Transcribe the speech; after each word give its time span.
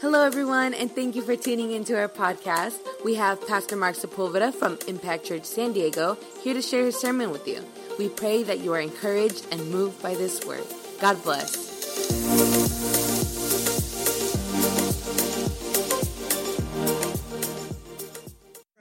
Hello, 0.00 0.24
everyone, 0.24 0.72
and 0.72 0.90
thank 0.90 1.14
you 1.14 1.20
for 1.20 1.36
tuning 1.36 1.72
into 1.72 1.94
our 1.94 2.08
podcast. 2.08 2.78
We 3.04 3.16
have 3.16 3.46
Pastor 3.46 3.76
Mark 3.76 3.94
Sepulveda 3.96 4.54
from 4.54 4.78
Impact 4.88 5.26
Church 5.26 5.44
San 5.44 5.74
Diego 5.74 6.16
here 6.42 6.54
to 6.54 6.62
share 6.62 6.86
his 6.86 6.98
sermon 6.98 7.30
with 7.30 7.46
you. 7.46 7.62
We 7.98 8.08
pray 8.08 8.42
that 8.44 8.60
you 8.60 8.72
are 8.72 8.80
encouraged 8.80 9.44
and 9.52 9.70
moved 9.70 10.00
by 10.02 10.14
this 10.14 10.42
word. 10.46 10.64
God 11.02 11.22
bless. 11.22 11.68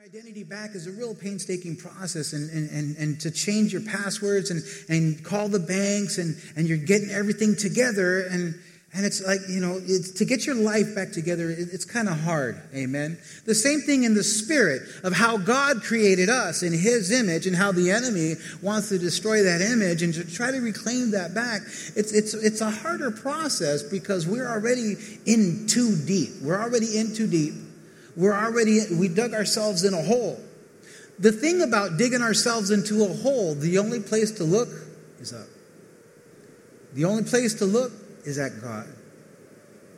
identity 0.05 0.43
back 0.43 0.73
is 0.73 0.87
a 0.87 0.91
real 0.91 1.13
painstaking 1.13 1.75
process 1.75 2.31
and, 2.31 2.49
and, 2.49 2.69
and, 2.69 2.97
and, 2.97 3.19
to 3.19 3.29
change 3.29 3.73
your 3.73 3.81
passwords 3.81 4.51
and, 4.51 4.63
and 4.87 5.23
call 5.23 5.49
the 5.49 5.59
banks 5.59 6.17
and, 6.17 6.35
and 6.55 6.67
you're 6.67 6.77
getting 6.77 7.09
everything 7.09 7.55
together 7.55 8.21
and 8.21 8.55
and 8.91 9.05
it's 9.05 9.25
like, 9.25 9.41
you 9.47 9.59
know, 9.59 9.79
to 9.79 10.25
get 10.25 10.47
your 10.47 10.55
life 10.55 10.95
back 10.95 11.11
together, 11.11 11.53
it's 11.55 11.85
kind 11.85 12.09
of 12.09 12.19
hard. 12.19 12.59
Amen. 12.73 13.19
The 13.45 13.53
same 13.53 13.81
thing 13.81 14.03
in 14.03 14.15
the 14.15 14.23
spirit 14.23 14.81
of 15.03 15.13
how 15.13 15.37
God 15.37 15.83
created 15.83 16.27
us 16.27 16.63
in 16.63 16.73
his 16.73 17.11
image 17.11 17.45
and 17.45 17.55
how 17.55 17.71
the 17.71 17.91
enemy 17.91 18.33
wants 18.63 18.89
to 18.89 18.97
destroy 18.97 19.43
that 19.43 19.61
image 19.61 20.01
and 20.01 20.11
to 20.15 20.23
try 20.23 20.49
to 20.49 20.59
reclaim 20.59 21.11
that 21.11 21.35
back. 21.35 21.61
It's, 21.95 22.13
it's, 22.13 22.33
it's 22.33 22.61
a 22.61 22.71
harder 22.71 23.11
process 23.11 23.83
because 23.83 24.25
we're 24.25 24.49
already 24.49 24.95
in 25.27 25.67
too 25.67 25.95
deep. 26.07 26.41
We're 26.41 26.59
already 26.59 26.97
in 26.97 27.13
too 27.13 27.27
deep. 27.27 27.53
We're 28.15 28.35
already, 28.35 28.79
we 28.95 29.07
dug 29.07 29.35
ourselves 29.35 29.83
in 29.83 29.93
a 29.93 30.01
hole. 30.01 30.39
The 31.19 31.31
thing 31.31 31.61
about 31.61 31.97
digging 31.97 32.23
ourselves 32.23 32.71
into 32.71 33.03
a 33.03 33.13
hole, 33.13 33.53
the 33.53 33.77
only 33.77 33.99
place 33.99 34.31
to 34.31 34.43
look 34.43 34.69
is 35.19 35.31
up. 35.31 35.47
The 36.93 37.05
only 37.05 37.23
place 37.23 37.53
to 37.55 37.65
look 37.65 37.91
is 38.25 38.37
at 38.37 38.61
God. 38.61 38.87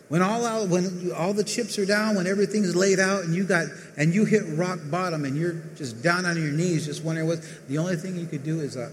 When 0.09 0.21
all 0.21 0.45
out, 0.45 0.67
when 0.67 1.11
all 1.15 1.33
the 1.33 1.43
chips 1.43 1.79
are 1.79 1.85
down, 1.85 2.15
when 2.15 2.27
everything's 2.27 2.75
laid 2.75 2.99
out, 2.99 3.23
and 3.23 3.33
you 3.33 3.45
got 3.45 3.67
and 3.95 4.13
you 4.13 4.25
hit 4.25 4.43
rock 4.57 4.79
bottom, 4.89 5.23
and 5.23 5.37
you're 5.37 5.61
just 5.77 6.03
down 6.03 6.25
on 6.25 6.35
your 6.35 6.51
knees, 6.51 6.85
just 6.85 7.03
wondering 7.03 7.27
what 7.27 7.39
the 7.69 7.77
only 7.77 7.95
thing 7.95 8.17
you 8.17 8.25
could 8.25 8.43
do 8.43 8.59
is 8.59 8.75
up. 8.75 8.91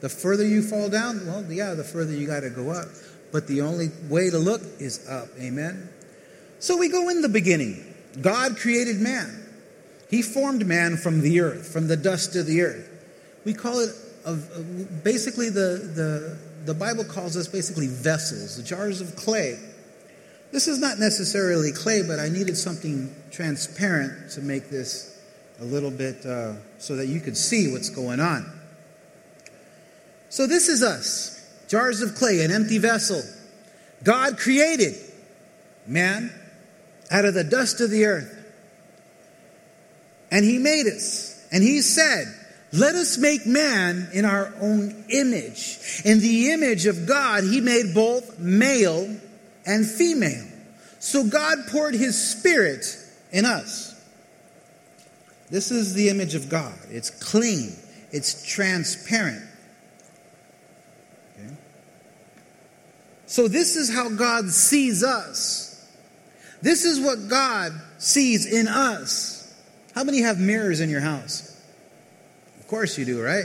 The 0.00 0.08
further 0.08 0.46
you 0.46 0.62
fall 0.62 0.88
down, 0.88 1.26
well, 1.26 1.44
yeah, 1.50 1.74
the 1.74 1.84
further 1.84 2.12
you 2.12 2.26
got 2.26 2.40
to 2.40 2.50
go 2.50 2.70
up. 2.70 2.88
But 3.32 3.46
the 3.48 3.60
only 3.62 3.88
way 4.08 4.30
to 4.30 4.38
look 4.38 4.62
is 4.78 5.08
up. 5.08 5.28
Amen. 5.38 5.88
So 6.58 6.76
we 6.76 6.88
go 6.88 7.08
in 7.08 7.20
the 7.20 7.28
beginning. 7.28 7.94
God 8.20 8.56
created 8.56 9.00
man. 9.00 9.44
He 10.08 10.22
formed 10.22 10.66
man 10.66 10.96
from 10.96 11.20
the 11.20 11.40
earth, 11.40 11.70
from 11.70 11.88
the 11.88 11.96
dust 11.96 12.36
of 12.36 12.46
the 12.46 12.62
earth. 12.62 12.88
We 13.44 13.52
call 13.52 13.80
it 13.80 13.94
basically 15.02 15.50
the, 15.50 15.90
the 15.94 16.38
the 16.64 16.74
Bible 16.74 17.04
calls 17.04 17.36
us 17.36 17.46
basically 17.46 17.86
vessels, 17.86 18.62
jars 18.62 19.00
of 19.00 19.16
clay. 19.16 19.58
This 20.52 20.68
is 20.68 20.78
not 20.78 20.98
necessarily 20.98 21.72
clay, 21.72 22.02
but 22.06 22.18
I 22.18 22.28
needed 22.28 22.56
something 22.56 23.14
transparent 23.30 24.30
to 24.32 24.40
make 24.40 24.70
this 24.70 25.20
a 25.60 25.64
little 25.64 25.90
bit 25.90 26.24
uh, 26.24 26.54
so 26.78 26.96
that 26.96 27.06
you 27.06 27.20
could 27.20 27.36
see 27.36 27.72
what's 27.72 27.90
going 27.90 28.20
on. 28.20 28.50
So, 30.28 30.46
this 30.46 30.68
is 30.68 30.82
us 30.82 31.34
jars 31.68 32.02
of 32.02 32.14
clay, 32.14 32.44
an 32.44 32.50
empty 32.50 32.78
vessel. 32.78 33.22
God 34.02 34.38
created 34.38 34.94
man 35.86 36.32
out 37.10 37.24
of 37.24 37.34
the 37.34 37.44
dust 37.44 37.80
of 37.80 37.90
the 37.90 38.04
earth. 38.04 38.30
And 40.30 40.44
He 40.44 40.58
made 40.58 40.86
us. 40.86 41.46
And 41.50 41.62
He 41.62 41.80
said, 41.80 42.26
let 42.74 42.96
us 42.96 43.18
make 43.18 43.46
man 43.46 44.08
in 44.12 44.24
our 44.24 44.52
own 44.60 45.04
image. 45.08 45.78
In 46.04 46.18
the 46.18 46.50
image 46.50 46.86
of 46.86 47.06
God, 47.06 47.44
he 47.44 47.60
made 47.60 47.94
both 47.94 48.40
male 48.40 49.16
and 49.64 49.86
female. 49.86 50.44
So 50.98 51.24
God 51.24 51.58
poured 51.70 51.94
his 51.94 52.20
spirit 52.20 52.84
in 53.30 53.44
us. 53.44 53.94
This 55.50 55.70
is 55.70 55.94
the 55.94 56.08
image 56.08 56.34
of 56.34 56.48
God. 56.48 56.74
It's 56.90 57.10
clean, 57.10 57.76
it's 58.10 58.44
transparent. 58.44 59.44
Okay? 61.38 61.54
So, 63.26 63.46
this 63.46 63.76
is 63.76 63.92
how 63.92 64.08
God 64.08 64.48
sees 64.48 65.04
us. 65.04 65.70
This 66.60 66.84
is 66.84 66.98
what 66.98 67.28
God 67.28 67.72
sees 67.98 68.52
in 68.52 68.66
us. 68.66 69.54
How 69.94 70.02
many 70.02 70.22
have 70.22 70.40
mirrors 70.40 70.80
in 70.80 70.90
your 70.90 71.02
house? 71.02 71.53
Of 72.74 72.78
course 72.78 72.98
you 72.98 73.04
do, 73.04 73.22
right? 73.22 73.44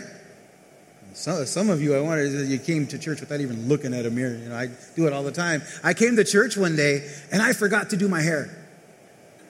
Some, 1.13 1.45
some 1.45 1.69
of 1.69 1.83
you, 1.83 1.95
I 1.95 2.01
wanted 2.01 2.47
you 2.47 2.57
came 2.57 2.87
to 2.87 2.97
church 2.97 3.19
without 3.19 3.39
even 3.39 3.69
looking 3.69 3.93
at 3.93 4.07
a 4.07 4.09
mirror. 4.09 4.35
You 4.35 4.49
know, 4.49 4.55
I 4.55 4.69
do 4.95 5.05
it 5.05 5.13
all 5.13 5.21
the 5.21 5.31
time. 5.31 5.61
I 5.83 5.93
came 5.93 6.15
to 6.15 6.23
church 6.23 6.57
one 6.57 6.75
day 6.75 7.07
and 7.31 7.39
I 7.39 7.53
forgot 7.53 7.91
to 7.91 7.95
do 7.95 8.09
my 8.09 8.21
hair. 8.21 8.49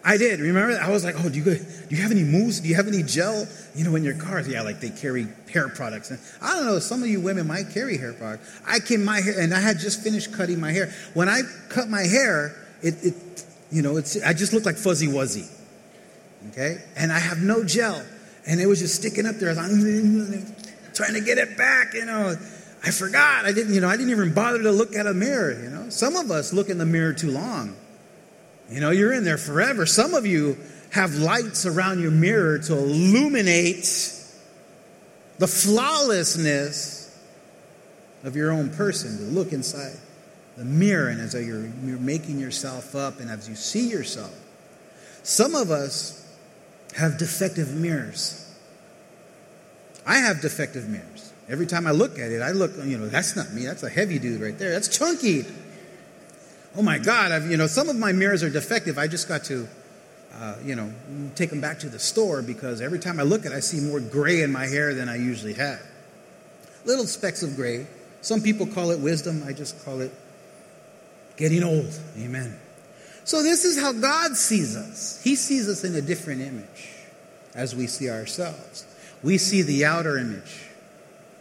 I 0.03 0.17
did. 0.17 0.41
Remember? 0.41 0.77
I 0.77 0.89
was 0.89 1.05
like, 1.05 1.15
"Oh, 1.17 1.29
do 1.29 1.39
you 1.39 1.45
do 1.45 1.95
you 1.95 2.01
have 2.01 2.11
any 2.11 2.25
mousse? 2.25 2.59
Do 2.59 2.67
you 2.67 2.75
have 2.75 2.89
any 2.89 3.03
gel? 3.03 3.47
You 3.73 3.85
know, 3.85 3.95
in 3.95 4.03
your 4.03 4.15
cars? 4.15 4.49
Yeah, 4.49 4.63
like 4.63 4.81
they 4.81 4.89
carry 4.89 5.27
hair 5.49 5.69
products. 5.69 6.11
And 6.11 6.19
I 6.41 6.55
don't 6.55 6.65
know. 6.65 6.79
Some 6.79 7.01
of 7.01 7.07
you 7.07 7.21
women 7.21 7.47
might 7.47 7.69
carry 7.73 7.97
hair 7.97 8.11
products. 8.11 8.59
I 8.67 8.79
came 8.81 9.05
my 9.05 9.21
hair, 9.21 9.39
and 9.39 9.53
I 9.53 9.61
had 9.61 9.79
just 9.79 10.03
finished 10.03 10.33
cutting 10.33 10.59
my 10.59 10.73
hair. 10.73 10.93
When 11.13 11.29
I 11.29 11.43
cut 11.69 11.87
my 11.87 12.01
hair, 12.01 12.53
it, 12.81 12.95
it 13.01 13.45
you 13.71 13.81
know, 13.81 13.95
it's 13.95 14.21
I 14.23 14.33
just 14.33 14.51
look 14.51 14.65
like 14.65 14.75
fuzzy 14.75 15.07
wuzzy. 15.07 15.49
Okay, 16.49 16.81
and 16.97 17.13
I 17.13 17.19
have 17.19 17.41
no 17.41 17.63
gel 17.63 18.03
and 18.49 18.59
it 18.59 18.65
was 18.65 18.79
just 18.79 18.95
sticking 18.95 19.27
up 19.27 19.35
there. 19.35 19.53
Trying 20.93 21.13
to 21.13 21.21
get 21.21 21.37
it 21.37 21.55
back, 21.55 21.93
you 21.93 22.03
know. 22.03 22.35
I 22.83 22.91
forgot. 22.91 23.45
I 23.45 23.51
didn't, 23.51 23.75
you 23.75 23.79
know, 23.79 23.87
I 23.87 23.95
didn't 23.95 24.09
even 24.09 24.33
bother 24.33 24.63
to 24.63 24.71
look 24.71 24.95
at 24.95 25.05
a 25.05 25.13
mirror, 25.13 25.51
you 25.61 25.69
know. 25.69 25.89
Some 25.89 26.15
of 26.15 26.31
us 26.31 26.51
look 26.51 26.67
in 26.67 26.79
the 26.79 26.85
mirror 26.85 27.13
too 27.13 27.29
long. 27.29 27.75
You 28.69 28.81
know, 28.81 28.89
you're 28.89 29.13
in 29.13 29.23
there 29.23 29.37
forever. 29.37 29.85
Some 29.85 30.15
of 30.15 30.25
you 30.25 30.57
have 30.91 31.13
lights 31.15 31.67
around 31.67 32.01
your 32.01 32.11
mirror 32.11 32.57
to 32.57 32.73
illuminate 32.75 33.85
the 35.37 35.47
flawlessness 35.47 37.15
of 38.23 38.35
your 38.35 38.51
own 38.51 38.71
person, 38.71 39.17
to 39.17 39.23
look 39.25 39.53
inside 39.53 39.95
the 40.57 40.65
mirror 40.65 41.09
and 41.09 41.21
as 41.21 41.33
you're, 41.35 41.67
you're 41.83 41.99
making 41.99 42.39
yourself 42.39 42.95
up 42.95 43.19
and 43.19 43.29
as 43.29 43.47
you 43.47 43.55
see 43.55 43.89
yourself. 43.89 44.35
Some 45.23 45.53
of 45.53 45.69
us 45.69 46.18
have 46.95 47.17
defective 47.17 47.73
mirrors. 47.73 48.45
I 50.05 50.17
have 50.17 50.41
defective 50.41 50.87
mirrors. 50.89 51.33
Every 51.47 51.65
time 51.65 51.87
I 51.87 51.91
look 51.91 52.19
at 52.19 52.31
it, 52.31 52.41
I 52.41 52.51
look, 52.51 52.71
you 52.83 52.97
know, 52.97 53.07
that's 53.07 53.35
not 53.35 53.51
me. 53.53 53.65
That's 53.65 53.83
a 53.83 53.89
heavy 53.89 54.19
dude 54.19 54.41
right 54.41 54.57
there. 54.57 54.71
That's 54.71 54.87
chunky. 54.87 55.45
Oh 56.75 56.81
my 56.81 56.99
God, 56.99 57.31
I've, 57.31 57.49
you 57.49 57.57
know, 57.57 57.67
some 57.67 57.89
of 57.89 57.95
my 57.95 58.11
mirrors 58.11 58.43
are 58.43 58.49
defective. 58.49 58.97
I 58.97 59.07
just 59.07 59.27
got 59.27 59.43
to, 59.45 59.67
uh, 60.35 60.55
you 60.63 60.75
know, 60.75 60.91
take 61.35 61.49
them 61.49 61.59
back 61.59 61.79
to 61.79 61.89
the 61.89 61.99
store 61.99 62.41
because 62.41 62.81
every 62.81 62.99
time 62.99 63.19
I 63.19 63.23
look 63.23 63.45
at 63.45 63.51
it, 63.51 63.55
I 63.55 63.59
see 63.59 63.79
more 63.79 63.99
gray 63.99 64.41
in 64.41 64.51
my 64.51 64.67
hair 64.67 64.93
than 64.93 65.09
I 65.09 65.15
usually 65.15 65.53
have. 65.53 65.81
Little 66.85 67.05
specks 67.05 67.41
of 67.41 67.55
gray. 67.55 67.87
Some 68.21 68.41
people 68.41 68.67
call 68.67 68.91
it 68.91 68.99
wisdom. 68.99 69.43
I 69.45 69.53
just 69.53 69.83
call 69.83 70.01
it 70.01 70.11
getting 71.37 71.63
old. 71.63 71.99
Amen. 72.17 72.59
So, 73.23 73.43
this 73.43 73.65
is 73.65 73.79
how 73.79 73.91
God 73.91 74.35
sees 74.35 74.75
us. 74.75 75.21
He 75.23 75.35
sees 75.35 75.69
us 75.69 75.83
in 75.83 75.95
a 75.95 76.01
different 76.01 76.41
image 76.41 76.89
as 77.53 77.75
we 77.75 77.87
see 77.87 78.09
ourselves. 78.09 78.85
We 79.23 79.37
see 79.37 79.61
the 79.61 79.85
outer 79.85 80.17
image 80.17 80.67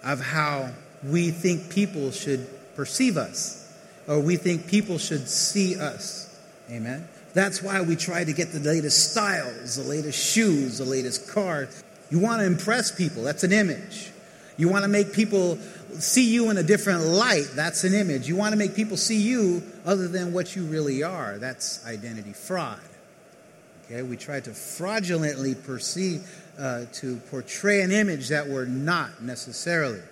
of 0.04 0.20
how 0.20 0.70
we 1.04 1.30
think 1.30 1.70
people 1.70 2.10
should 2.10 2.46
perceive 2.74 3.16
us, 3.16 3.72
or 4.06 4.20
we 4.20 4.36
think 4.36 4.68
people 4.68 4.98
should 4.98 5.28
see 5.28 5.78
us. 5.78 6.24
Amen. 6.70 7.08
That's 7.34 7.62
why 7.62 7.80
we 7.82 7.96
try 7.96 8.24
to 8.24 8.32
get 8.32 8.52
the 8.52 8.60
latest 8.60 9.12
styles, 9.12 9.76
the 9.76 9.88
latest 9.88 10.18
shoes, 10.18 10.78
the 10.78 10.84
latest 10.84 11.28
cars. 11.28 11.84
You 12.10 12.18
want 12.18 12.40
to 12.40 12.46
impress 12.46 12.90
people. 12.90 13.22
That's 13.22 13.44
an 13.44 13.52
image. 13.52 14.10
You 14.58 14.68
want 14.68 14.82
to 14.82 14.88
make 14.88 15.12
people 15.12 15.56
see 15.98 16.30
you 16.30 16.50
in 16.50 16.58
a 16.58 16.62
different 16.62 17.04
light. 17.04 17.46
That's 17.54 17.84
an 17.84 17.94
image. 17.94 18.28
You 18.28 18.36
want 18.36 18.52
to 18.52 18.58
make 18.58 18.74
people 18.74 18.96
see 18.96 19.20
you 19.20 19.62
other 19.86 20.08
than 20.08 20.32
what 20.32 20.54
you 20.56 20.64
really 20.64 21.02
are. 21.02 21.38
That's 21.38 21.86
identity 21.86 22.32
fraud. 22.32 22.80
Okay, 23.86 24.02
we 24.02 24.16
try 24.16 24.40
to 24.40 24.52
fraudulently 24.52 25.54
perceive, 25.54 26.28
uh, 26.58 26.86
to 26.94 27.16
portray 27.30 27.82
an 27.82 27.92
image 27.92 28.28
that 28.28 28.46
we're 28.46 28.66
not 28.66 29.22
necessarily. 29.22 30.02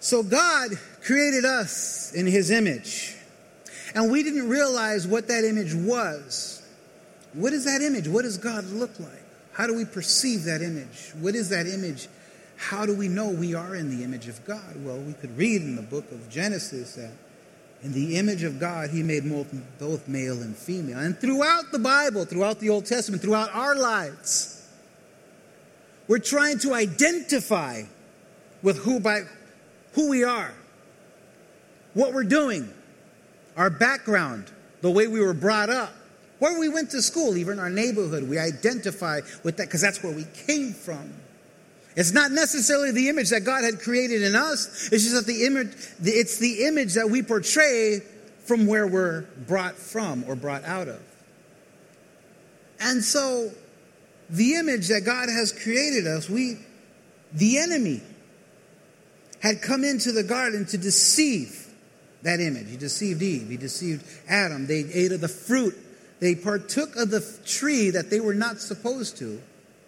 So 0.00 0.22
God 0.22 0.72
created 1.02 1.44
us 1.44 2.12
in 2.12 2.26
His 2.26 2.50
image, 2.50 3.16
and 3.94 4.10
we 4.10 4.22
didn't 4.22 4.48
realize 4.48 5.06
what 5.06 5.28
that 5.28 5.44
image 5.44 5.74
was. 5.74 6.66
What 7.32 7.52
is 7.52 7.64
that 7.64 7.82
image? 7.82 8.08
What 8.08 8.22
does 8.22 8.36
God 8.36 8.64
look 8.66 8.98
like? 8.98 9.25
How 9.56 9.66
do 9.66 9.74
we 9.74 9.86
perceive 9.86 10.44
that 10.44 10.60
image? 10.60 11.12
What 11.18 11.34
is 11.34 11.48
that 11.48 11.66
image? 11.66 12.08
How 12.58 12.84
do 12.84 12.94
we 12.94 13.08
know 13.08 13.30
we 13.30 13.54
are 13.54 13.74
in 13.74 13.96
the 13.96 14.04
image 14.04 14.28
of 14.28 14.44
God? 14.44 14.84
Well, 14.84 14.98
we 14.98 15.14
could 15.14 15.34
read 15.38 15.62
in 15.62 15.76
the 15.76 15.82
book 15.82 16.12
of 16.12 16.28
Genesis 16.28 16.96
that 16.96 17.12
in 17.82 17.94
the 17.94 18.18
image 18.18 18.42
of 18.42 18.60
God, 18.60 18.90
He 18.90 19.02
made 19.02 19.24
both 19.78 20.08
male 20.08 20.42
and 20.42 20.54
female. 20.54 20.98
And 20.98 21.18
throughout 21.18 21.72
the 21.72 21.78
Bible, 21.78 22.26
throughout 22.26 22.60
the 22.60 22.68
Old 22.68 22.84
Testament, 22.84 23.22
throughout 23.22 23.48
our 23.54 23.74
lives, 23.74 24.68
we're 26.06 26.18
trying 26.18 26.58
to 26.58 26.74
identify 26.74 27.84
with 28.62 28.76
who 28.78 29.00
by 29.00 29.22
who 29.94 30.10
we 30.10 30.22
are, 30.22 30.52
what 31.94 32.12
we're 32.12 32.24
doing, 32.24 32.70
our 33.56 33.70
background, 33.70 34.50
the 34.82 34.90
way 34.90 35.06
we 35.06 35.20
were 35.20 35.32
brought 35.32 35.70
up, 35.70 35.94
where 36.38 36.58
we 36.58 36.68
went 36.68 36.90
to 36.90 37.02
school, 37.02 37.36
even 37.36 37.58
our 37.58 37.70
neighborhood. 37.70 38.28
We 38.28 38.38
identify 38.38 39.20
with 39.42 39.56
that 39.56 39.68
because 39.68 39.80
that's 39.80 40.02
where 40.02 40.14
we 40.14 40.24
came 40.46 40.72
from. 40.72 41.12
It's 41.96 42.12
not 42.12 42.30
necessarily 42.30 42.90
the 42.90 43.08
image 43.08 43.30
that 43.30 43.44
God 43.44 43.64
had 43.64 43.80
created 43.80 44.22
in 44.22 44.34
us. 44.34 44.90
It's 44.92 45.04
just 45.04 45.14
that 45.14 45.26
the 45.26 45.46
image, 45.46 45.72
it's 46.02 46.38
the 46.38 46.66
image 46.66 46.94
that 46.94 47.08
we 47.08 47.22
portray 47.22 48.00
from 48.44 48.66
where 48.66 48.86
we're 48.86 49.22
brought 49.46 49.74
from 49.76 50.24
or 50.28 50.36
brought 50.36 50.64
out 50.64 50.88
of. 50.88 51.00
And 52.80 53.02
so, 53.02 53.50
the 54.28 54.54
image 54.54 54.88
that 54.88 55.04
God 55.06 55.30
has 55.30 55.52
created 55.52 56.06
us, 56.06 56.28
we, 56.28 56.58
the 57.32 57.58
enemy, 57.58 58.02
had 59.40 59.62
come 59.62 59.82
into 59.84 60.12
the 60.12 60.22
garden 60.22 60.66
to 60.66 60.78
deceive 60.78 61.66
that 62.22 62.40
image. 62.40 62.68
He 62.68 62.76
deceived 62.76 63.22
Eve, 63.22 63.48
he 63.48 63.56
deceived 63.56 64.04
Adam. 64.28 64.66
They 64.66 64.80
ate 64.92 65.12
of 65.12 65.20
the 65.20 65.28
fruit, 65.28 65.74
they 66.20 66.34
partook 66.34 66.96
of 66.96 67.10
the 67.10 67.20
tree 67.44 67.90
that 67.90 68.10
they 68.10 68.20
were 68.20 68.34
not 68.34 68.58
supposed 68.58 69.18
to 69.18 69.40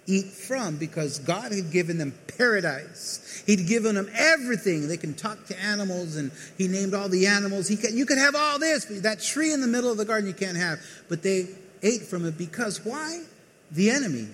eat 0.07 0.27
from 0.27 0.77
because 0.77 1.19
God 1.19 1.53
had 1.53 1.71
given 1.71 1.99
them 1.99 2.15
paradise. 2.39 3.43
He'd 3.47 3.67
given 3.67 3.95
them 3.95 4.11
everything. 4.15 4.89
They 4.89 4.97
can 4.97 5.15
talk 5.15 5.47
to 5.47 5.61
animals, 5.61 6.17
and 6.17 6.33
He 6.57 6.67
named 6.67 6.95
all 6.95 7.09
the 7.09 7.27
animals. 7.27 7.69
He 7.69 7.77
can, 7.77 7.97
you 7.97 8.07
could 8.07 8.19
have 8.19 8.35
all 8.35 8.59
this, 8.59 8.87
but 8.87 9.03
that 9.03 9.21
tree 9.21 9.53
in 9.53 9.61
the 9.61 9.67
middle 9.67 9.91
of 9.91 9.99
the 9.99 10.05
garden 10.05 10.27
you 10.27 10.35
can't 10.35 10.57
have. 10.57 10.81
But 11.09 11.23
they 11.23 11.49
ate 11.83 12.03
from 12.03 12.25
it 12.25 12.39
because 12.39 12.85
why? 12.85 13.23
The 13.71 13.91
enemy, 13.91 14.29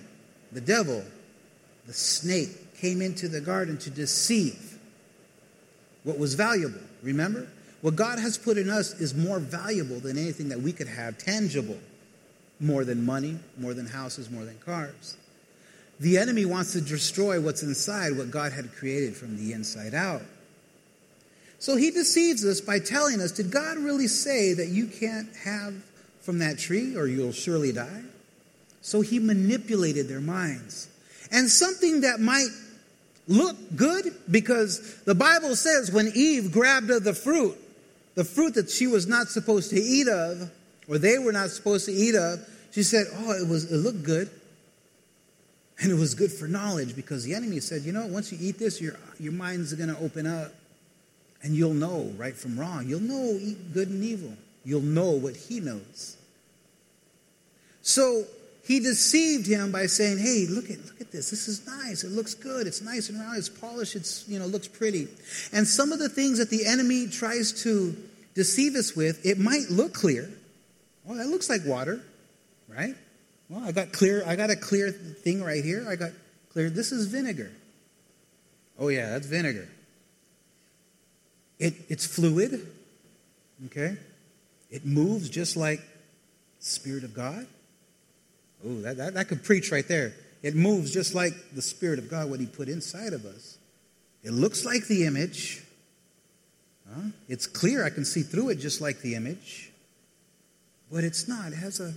the 0.51 0.61
devil, 0.61 1.03
the 1.87 1.93
snake 1.93 2.75
came 2.77 3.01
into 3.01 3.27
the 3.27 3.41
garden 3.41 3.77
to 3.79 3.89
deceive 3.89 4.77
what 6.03 6.17
was 6.17 6.35
valuable. 6.35 6.79
Remember? 7.03 7.47
What 7.85 7.95
God 7.95 8.17
has 8.17 8.35
put 8.35 8.57
in 8.57 8.67
us 8.67 8.99
is 8.99 9.13
more 9.13 9.37
valuable 9.37 9.99
than 9.99 10.17
anything 10.17 10.49
that 10.49 10.59
we 10.59 10.71
could 10.71 10.87
have, 10.87 11.19
tangible, 11.19 11.77
more 12.59 12.83
than 12.83 13.05
money, 13.05 13.37
more 13.59 13.75
than 13.75 13.85
houses, 13.85 14.27
more 14.27 14.43
than 14.43 14.57
cars. 14.57 15.15
The 15.99 16.17
enemy 16.17 16.45
wants 16.45 16.73
to 16.73 16.81
destroy 16.81 17.39
what's 17.39 17.61
inside, 17.61 18.17
what 18.17 18.31
God 18.31 18.53
had 18.53 18.73
created 18.73 19.15
from 19.15 19.37
the 19.37 19.53
inside 19.53 19.93
out. 19.93 20.23
So 21.59 21.75
he 21.75 21.91
deceives 21.91 22.43
us 22.43 22.59
by 22.59 22.79
telling 22.79 23.21
us 23.21 23.31
Did 23.31 23.51
God 23.51 23.77
really 23.77 24.07
say 24.07 24.53
that 24.55 24.69
you 24.69 24.87
can't 24.87 25.29
have 25.43 25.75
from 26.21 26.39
that 26.39 26.57
tree 26.57 26.97
or 26.97 27.05
you'll 27.05 27.33
surely 27.33 27.71
die? 27.71 28.01
So 28.81 29.01
he 29.01 29.19
manipulated 29.19 30.07
their 30.07 30.21
minds. 30.21 30.87
And 31.31 31.51
something 31.51 32.01
that 32.01 32.19
might 32.19 32.49
look 33.27 33.57
good, 33.75 34.11
because 34.31 35.03
the 35.03 35.13
Bible 35.13 35.55
says 35.55 35.91
when 35.91 36.11
Eve 36.15 36.51
grabbed 36.51 36.89
of 36.89 37.03
the 37.03 37.13
fruit, 37.13 37.59
the 38.15 38.23
fruit 38.23 38.55
that 38.55 38.69
she 38.69 38.87
was 38.87 39.07
not 39.07 39.27
supposed 39.27 39.69
to 39.69 39.79
eat 39.79 40.07
of, 40.07 40.49
or 40.87 40.97
they 40.97 41.19
were 41.19 41.31
not 41.31 41.49
supposed 41.49 41.85
to 41.85 41.91
eat 41.91 42.15
of, 42.15 42.39
she 42.71 42.83
said, 42.83 43.05
Oh, 43.13 43.31
it 43.31 43.47
was 43.47 43.71
it 43.71 43.77
looked 43.77 44.03
good. 44.03 44.29
And 45.79 45.91
it 45.91 45.95
was 45.95 46.15
good 46.15 46.31
for 46.31 46.47
knowledge 46.47 46.95
because 46.95 47.25
the 47.25 47.33
enemy 47.35 47.59
said, 47.59 47.81
you 47.81 47.91
know, 47.91 48.05
once 48.05 48.31
you 48.31 48.37
eat 48.39 48.57
this, 48.57 48.79
your, 48.79 48.95
your 49.19 49.33
mind's 49.33 49.73
going 49.73 49.93
to 49.93 50.01
open 50.01 50.25
up 50.25 50.53
and 51.43 51.53
you'll 51.53 51.73
know 51.73 52.13
right 52.17 52.35
from 52.35 52.57
wrong. 52.57 52.87
You'll 52.87 53.01
know 53.01 53.37
good 53.73 53.89
and 53.89 54.03
evil. 54.03 54.33
You'll 54.63 54.81
know 54.81 55.11
what 55.11 55.35
he 55.35 55.59
knows. 55.59 56.17
So 57.81 58.23
he 58.65 58.79
deceived 58.79 59.45
him 59.45 59.71
by 59.71 59.85
saying, 59.85 60.17
hey, 60.17 60.47
look 60.49 60.71
at, 60.71 60.83
look 60.85 60.99
at 60.99 61.11
this. 61.11 61.29
This 61.29 61.47
is 61.47 61.65
nice. 61.67 62.03
It 62.03 62.11
looks 62.11 62.33
good. 62.33 62.65
It's 62.65 62.81
nice 62.81 63.09
and 63.09 63.19
round. 63.19 63.37
It's 63.37 63.47
polished. 63.47 63.95
It's, 63.95 64.27
you 64.27 64.39
know, 64.39 64.47
looks 64.47 64.67
pretty. 64.67 65.07
And 65.53 65.67
some 65.67 65.91
of 65.91 65.99
the 65.99 66.09
things 66.09 66.39
that 66.39 66.49
the 66.49 66.65
enemy 66.65 67.07
tries 67.07 67.63
to 67.63 67.95
deceive 68.33 68.75
us 68.75 68.95
with, 68.95 69.23
it 69.23 69.37
might 69.37 69.69
look 69.69 69.93
clear. 69.93 70.29
Well, 71.03 71.17
that 71.17 71.27
looks 71.27 71.47
like 71.47 71.61
water, 71.63 72.01
right? 72.67 72.95
Well, 73.49 73.63
I 73.63 73.71
got 73.71 73.91
clear, 73.91 74.23
I 74.25 74.35
got 74.35 74.49
a 74.49 74.55
clear 74.55 74.91
thing 74.91 75.43
right 75.43 75.63
here. 75.63 75.85
I 75.87 75.95
got 75.95 76.11
clear. 76.51 76.71
This 76.71 76.91
is 76.91 77.05
vinegar. 77.05 77.51
Oh 78.79 78.87
yeah, 78.87 79.11
that's 79.11 79.27
vinegar. 79.27 79.69
It, 81.59 81.75
it's 81.87 82.05
fluid. 82.05 82.67
Okay? 83.67 83.95
It 84.71 84.85
moves 84.85 85.29
just 85.29 85.55
like 85.55 85.81
Spirit 86.59 87.03
of 87.03 87.13
God. 87.13 87.45
Oh, 88.65 88.81
that, 88.81 88.97
that, 88.97 89.13
that 89.13 89.27
could 89.27 89.43
preach 89.43 89.71
right 89.71 89.87
there. 89.87 90.13
It 90.41 90.55
moves 90.55 90.91
just 90.91 91.15
like 91.15 91.33
the 91.53 91.61
Spirit 91.61 91.99
of 91.99 92.09
God, 92.09 92.29
what 92.29 92.39
He 92.39 92.45
put 92.45 92.69
inside 92.69 93.13
of 93.13 93.25
us. 93.25 93.57
It 94.23 94.31
looks 94.31 94.65
like 94.65 94.87
the 94.87 95.05
image. 95.05 95.63
Huh? 96.91 97.09
It's 97.27 97.47
clear. 97.47 97.83
I 97.85 97.89
can 97.89 98.05
see 98.05 98.21
through 98.21 98.49
it 98.49 98.55
just 98.55 98.81
like 98.81 99.01
the 99.01 99.15
image. 99.15 99.71
But 100.91 101.03
it's 101.03 101.27
not. 101.27 101.51
It 101.51 101.55
has 101.55 101.79
a 101.79 101.93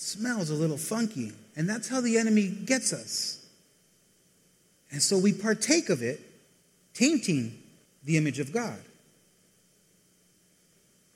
smells 0.00 0.48
a 0.48 0.54
little 0.54 0.78
funky. 0.78 1.32
And 1.56 1.68
that's 1.68 1.88
how 1.88 2.00
the 2.00 2.16
enemy 2.16 2.48
gets 2.48 2.92
us. 2.92 3.44
And 4.90 5.02
so 5.02 5.18
we 5.18 5.32
partake 5.32 5.90
of 5.90 6.02
it, 6.02 6.20
tainting 6.94 7.52
the 8.04 8.16
image 8.16 8.40
of 8.40 8.52
God. 8.52 8.78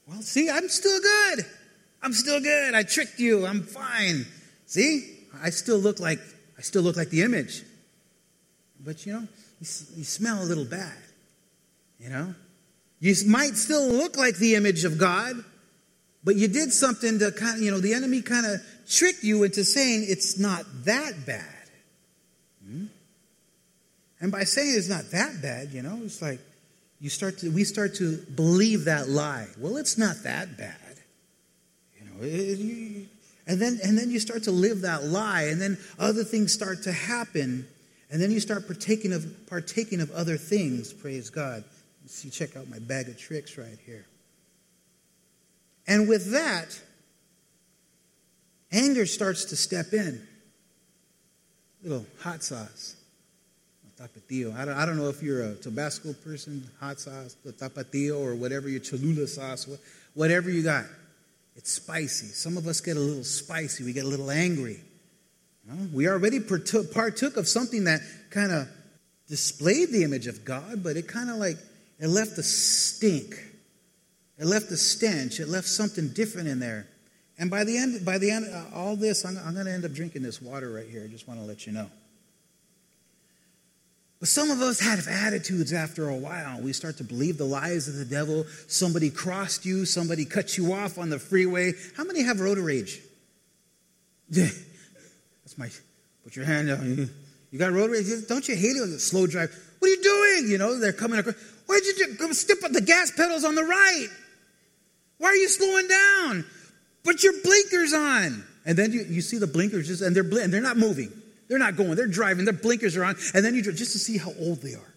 Well, 0.07 0.21
see, 0.21 0.51
I'm 0.51 0.69
still 0.69 1.01
good. 1.01 1.47
I'm 2.03 2.13
still 2.13 2.41
good. 2.41 2.75
I 2.75 2.83
tricked 2.83 3.19
you. 3.19 3.47
I'm 3.47 3.63
fine. 3.63 4.27
See? 4.67 5.27
I 5.43 5.51
still 5.51 5.79
look 5.79 6.01
like 6.01 6.21
I 6.59 6.63
still 6.63 6.83
look 6.83 6.97
like 6.97 7.11
the 7.11 7.23
image. 7.23 7.63
But 8.85 9.07
you 9.07 9.13
know, 9.13 9.21
you, 9.61 9.67
you 9.97 10.05
smell 10.05 10.43
a 10.43 10.47
little 10.47 10.65
bad. 10.65 10.93
You 11.99 12.11
know? 12.11 12.35
You 13.01 13.15
might 13.27 13.57
still 13.57 13.89
look 13.89 14.17
like 14.17 14.37
the 14.37 14.55
image 14.55 14.85
of 14.85 14.99
God, 14.99 15.37
but 16.23 16.37
you 16.37 16.49
did 16.49 16.73
something 16.73 17.19
to 17.19 17.33
kind 17.33 17.57
of, 17.57 17.63
you 17.63 17.71
know, 17.71 17.79
the 17.79 17.95
enemy 17.95 18.23
kind 18.23 18.47
of 18.47 18.61
tricked 18.89 19.23
you 19.23 19.43
into 19.43 19.65
saying 19.65 20.07
it's 20.09 20.39
not 20.39 20.65
that 20.85 21.27
bad. 21.27 21.69
Hmm? 22.67 22.85
And 24.21 24.33
by 24.33 24.45
saying 24.45 24.75
it's 24.77 24.89
not 24.89 25.11
that 25.11 25.43
bad, 25.43 25.73
you 25.73 25.83
know, 25.83 26.01
it's 26.03 26.23
like 26.23 26.41
you 26.99 27.11
start 27.11 27.39
to, 27.39 27.51
we 27.51 27.65
start 27.65 27.97
to 27.97 28.17
believe 28.35 28.87
that 28.87 29.09
lie. 29.09 29.49
Well, 29.59 29.77
it's 29.77 29.99
not 29.99 30.23
that 30.25 30.57
bad. 30.57 30.77
You 31.99 32.07
know, 32.07 32.23
it, 32.23 32.59
you, 32.59 33.07
and 33.46 33.61
then, 33.61 33.79
and 33.82 33.99
then 33.99 34.11
you 34.11 34.20
start 34.20 34.44
to 34.44 34.50
live 34.50 34.82
that 34.82 35.05
lie, 35.05 35.44
and 35.44 35.61
then 35.61 35.79
other 35.99 36.25
things 36.25 36.52
start 36.52 36.82
to 36.85 36.93
happen, 36.93 37.67
and 38.11 38.20
then 38.20 38.31
you 38.31 38.41
start 38.41 38.67
partaking 38.67 39.12
of, 39.12 39.46
partaking 39.46 40.00
of 40.00 40.11
other 40.12 40.37
things, 40.37 40.93
praise 40.93 41.31
God. 41.31 41.64
See, 42.06 42.31
check 42.31 42.56
out 42.56 42.69
my 42.69 42.79
bag 42.79 43.08
of 43.08 43.19
tricks 43.19 43.56
right 43.56 43.79
here. 43.87 44.06
And 45.87 46.08
with 46.08 46.32
that, 46.32 46.79
anger 48.72 49.06
starts 49.06 49.46
to 49.46 49.56
step 49.56 49.93
in. 49.93 50.27
Little 51.82 52.06
hot 52.20 52.43
sauce. 52.43 52.96
Tapatio. 53.98 54.56
I 54.56 54.65
don't, 54.65 54.74
I 54.74 54.86
don't 54.86 54.96
know 54.96 55.08
if 55.08 55.22
you're 55.22 55.43
a 55.43 55.55
Tabasco 55.55 56.13
person, 56.13 56.69
hot 56.81 56.98
sauce, 56.98 57.36
the 57.44 57.53
tapatio, 57.53 58.20
or 58.20 58.34
whatever 58.34 58.69
your 58.69 58.81
Cholula 58.81 59.27
sauce, 59.27 59.69
whatever 60.15 60.51
you 60.51 60.63
got. 60.63 60.84
It's 61.56 61.70
spicy. 61.73 62.27
Some 62.27 62.56
of 62.56 62.67
us 62.67 62.81
get 62.81 62.96
a 62.96 63.01
little 63.01 63.25
spicy. 63.25 63.84
We 63.84 63.93
get 63.93 64.05
a 64.05 64.08
little 64.08 64.31
angry. 64.31 64.81
You 65.65 65.73
know, 65.73 65.89
we 65.93 66.08
already 66.08 66.41
partook, 66.41 66.93
partook 66.93 67.37
of 67.37 67.49
something 67.49 67.84
that 67.84 68.01
kind 68.31 68.53
of 68.53 68.69
displayed 69.29 69.91
the 69.91 70.05
image 70.05 70.27
of 70.27 70.44
God, 70.44 70.82
but 70.82 70.96
it 70.96 71.08
kind 71.08 71.31
of 71.31 71.37
like, 71.37 71.56
it 71.99 72.08
left 72.08 72.37
a 72.39 72.43
stink. 72.43 73.34
It 74.39 74.46
left 74.46 74.70
a 74.70 74.77
stench. 74.77 75.41
It 75.41 75.49
left 75.49 75.69
something 75.69 76.08
different 76.08 76.49
in 76.49 76.58
there. 76.58 76.87
And 77.39 77.51
by 77.51 77.65
the 77.65 77.77
end, 77.77 78.05
by 78.05 78.19
the 78.19 78.31
end, 78.31 78.46
uh, 78.53 78.65
all 78.75 78.96
this, 78.96 79.25
I'm, 79.25 79.39
I'm 79.39 79.55
going 79.55 79.67
to 79.67 79.73
end 79.73 79.84
up 79.84 79.93
drinking 79.93 80.23
this 80.23 80.43
water 80.43 80.70
right 80.70 80.89
here. 80.89 81.05
I 81.05 81.08
just 81.08 81.27
want 81.27 81.41
to 81.41 81.46
let 81.46 81.67
you 81.67 81.73
know. 81.73 81.89
But 84.25 84.31
some 84.31 84.51
of 84.51 84.63
us 84.63 84.81
have 84.81 85.07
attitudes 85.07 85.75
after 85.75 86.09
a 86.09 86.17
while. 86.17 86.59
We 86.63 86.73
start 86.73 86.97
to 86.97 87.05
believe 87.05 87.37
the 87.37 87.45
lies 87.45 87.89
of 87.89 87.97
the 87.97 88.07
devil. 88.07 88.47
Somebody 88.69 89.11
crossed 89.11 89.67
you, 89.67 89.85
somebody 89.85 90.25
cut 90.25 90.57
you 90.57 90.73
off 90.73 90.97
on 90.97 91.11
the 91.11 91.19
freeway. 91.19 91.75
How 91.95 92.05
many 92.05 92.23
have 92.23 92.41
road 92.41 92.57
rage? 92.57 93.03
That's 94.31 95.59
my, 95.59 95.69
put 96.23 96.37
your 96.37 96.47
hand 96.47 96.69
down. 96.69 97.11
You, 97.51 97.59
got 97.59 97.73
road 97.73 97.91
rage? 97.91 98.07
Don't 98.27 98.49
you 98.49 98.57
hate 98.57 98.77
it? 98.77 98.87
The 98.93 98.99
Slow 98.99 99.27
drive. 99.27 99.55
What 99.79 99.89
are 99.89 99.91
you 99.91 100.03
doing? 100.03 100.51
You 100.51 100.57
know, 100.57 100.81
they're 100.81 100.95
coming 100.95 101.19
across. 101.19 101.35
Why'd 101.67 101.85
you 101.85 102.17
do? 102.17 102.33
Step 102.33 102.65
on 102.65 102.73
the 102.73 102.81
gas 102.81 103.11
pedals 103.15 103.45
on 103.45 103.55
the 103.55 103.65
right. 103.65 104.09
Why 105.19 105.29
are 105.29 105.37
you 105.37 105.51
slowing 105.51 105.87
down? 105.87 106.47
Put 107.03 107.23
your 107.23 107.35
blinkers 107.43 107.93
on. 107.93 108.43
And 108.65 108.79
then 108.79 108.91
you, 108.91 109.03
you 109.03 109.21
see 109.21 109.37
the 109.37 109.47
blinkers 109.47 109.89
just, 109.89 110.01
and 110.01 110.17
they're, 110.17 110.43
and 110.43 110.51
they're 110.51 110.63
not 110.63 110.79
moving. 110.79 111.13
They're 111.48 111.58
not 111.58 111.77
going. 111.77 111.94
They're 111.94 112.06
driving. 112.06 112.44
Their 112.44 112.55
blinkers 112.55 112.96
are 112.96 113.05
on. 113.05 113.17
And 113.34 113.44
then 113.44 113.55
you 113.55 113.63
just 113.63 113.93
to 113.93 113.98
see 113.98 114.17
how 114.17 114.32
old 114.39 114.63
they 114.63 114.74
are. 114.74 114.94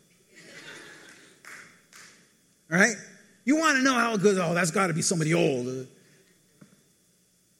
Right? 2.70 2.96
You 3.46 3.58
want 3.58 3.77
to 3.77 3.84
know 3.84 3.94
how 3.94 4.18
good, 4.18 4.38
oh, 4.38 4.54
that's 4.54 4.72
got 4.72 4.88
to 4.88 4.94
be 4.94 5.01
somebody 5.01 5.34
old. 5.34 5.68
And 5.68 5.88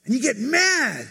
you 0.06 0.22
get 0.22 0.38
mad. 0.38 1.08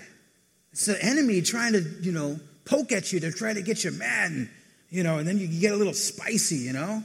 It's 0.72 0.86
the 0.86 1.02
enemy 1.02 1.40
trying 1.42 1.72
to, 1.72 1.80
you 2.00 2.12
know, 2.12 2.38
poke 2.64 2.92
at 2.92 3.12
you 3.12 3.20
to 3.20 3.32
try 3.32 3.54
to 3.54 3.62
get 3.62 3.84
you 3.84 3.90
mad. 3.92 4.32
And, 4.32 4.50
you 4.90 5.02
know, 5.02 5.18
and 5.18 5.26
then 5.26 5.38
you 5.38 5.48
get 5.48 5.72
a 5.72 5.76
little 5.76 5.94
spicy, 5.94 6.56
you 6.56 6.72
know? 6.72 7.02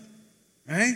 Right? 0.68 0.96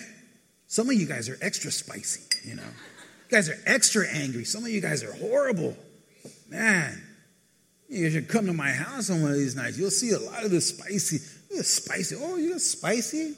Some 0.68 0.90
of 0.90 0.96
you 0.96 1.06
guys 1.06 1.30
are 1.30 1.38
extra 1.42 1.72
spicy, 1.72 2.22
you 2.44 2.56
know? 2.56 2.64
You 2.64 3.32
guys 3.32 3.50
are 3.50 3.58
extra 3.66 4.06
angry. 4.10 4.44
Some 4.44 4.64
of 4.64 4.70
you 4.70 4.82
guys 4.82 5.04
are 5.04 5.14
horrible. 5.14 5.78
Man, 6.50 7.02
you 7.90 8.10
should 8.10 8.28
come 8.28 8.46
to 8.46 8.54
my 8.54 8.72
house 8.72 9.10
on 9.10 9.22
one 9.22 9.32
of 9.32 9.38
these 9.38 9.56
nights. 9.56 9.78
You'll 9.78 9.92
see 9.92 10.12
a 10.12 10.20
lot 10.20 10.44
of 10.44 10.52
the 10.52 10.62
spicy. 10.62 11.20
Spicy. 11.62 12.16
Oh, 12.20 12.36
you 12.38 12.52
got 12.52 12.62
spicy? 12.62 13.34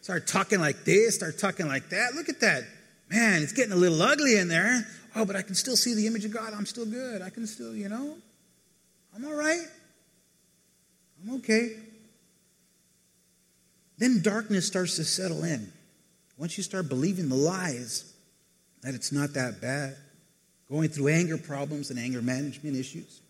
Start 0.00 0.26
talking 0.26 0.60
like 0.60 0.84
this, 0.84 1.16
start 1.16 1.38
talking 1.38 1.66
like 1.66 1.88
that. 1.90 2.14
Look 2.14 2.28
at 2.28 2.40
that. 2.40 2.64
Man, 3.10 3.42
it's 3.42 3.52
getting 3.52 3.72
a 3.72 3.76
little 3.76 4.00
ugly 4.00 4.36
in 4.36 4.48
there. 4.48 4.86
Oh, 5.14 5.24
but 5.24 5.36
I 5.36 5.42
can 5.42 5.54
still 5.54 5.76
see 5.76 5.94
the 5.94 6.06
image 6.06 6.24
of 6.24 6.32
God. 6.32 6.54
I'm 6.54 6.66
still 6.66 6.86
good. 6.86 7.22
I 7.22 7.30
can 7.30 7.46
still, 7.46 7.74
you 7.74 7.88
know, 7.88 8.16
I'm 9.14 9.24
all 9.24 9.34
right. 9.34 9.60
I'm 11.22 11.36
okay. 11.36 11.76
Then 13.98 14.22
darkness 14.22 14.66
starts 14.66 14.96
to 14.96 15.04
settle 15.04 15.44
in. 15.44 15.72
Once 16.38 16.56
you 16.56 16.64
start 16.64 16.88
believing 16.88 17.28
the 17.28 17.36
lies 17.36 18.12
that 18.82 18.94
it's 18.94 19.12
not 19.12 19.34
that 19.34 19.60
bad, 19.60 19.96
going 20.68 20.88
through 20.88 21.08
anger 21.08 21.38
problems 21.38 21.90
and 21.90 21.98
anger 21.98 22.22
management 22.22 22.76
issues, 22.76 23.20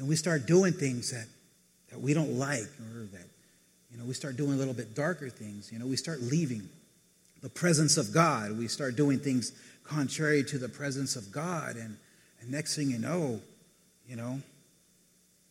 then 0.00 0.08
we 0.08 0.16
start 0.16 0.46
doing 0.46 0.72
things 0.72 1.10
that, 1.10 1.26
that 1.90 2.00
we 2.00 2.14
don't 2.14 2.38
like 2.38 2.62
or 2.94 3.02
that, 3.12 3.26
you 3.92 3.98
know, 3.98 4.04
we 4.06 4.14
start 4.14 4.34
doing 4.34 4.54
a 4.54 4.56
little 4.56 4.72
bit 4.72 4.94
darker 4.94 5.28
things. 5.28 5.70
You 5.70 5.78
know, 5.78 5.84
we 5.84 5.96
start 5.96 6.22
leaving 6.22 6.66
the 7.42 7.50
presence 7.50 7.98
of 7.98 8.10
God. 8.10 8.58
We 8.58 8.66
start 8.66 8.96
doing 8.96 9.18
things 9.18 9.52
contrary 9.84 10.42
to 10.44 10.56
the 10.56 10.70
presence 10.70 11.16
of 11.16 11.30
God. 11.30 11.76
And, 11.76 11.98
and 12.40 12.50
next 12.50 12.76
thing 12.76 12.88
you 12.88 12.98
know, 12.98 13.40
you 14.08 14.16
know, 14.16 14.40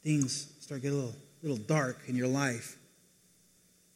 things 0.03 0.51
start 0.62 0.82
getting 0.82 0.98
a 0.98 1.01
little, 1.01 1.15
little 1.44 1.58
dark 1.58 2.00
in 2.08 2.15
your 2.15 2.27
life. 2.27 2.75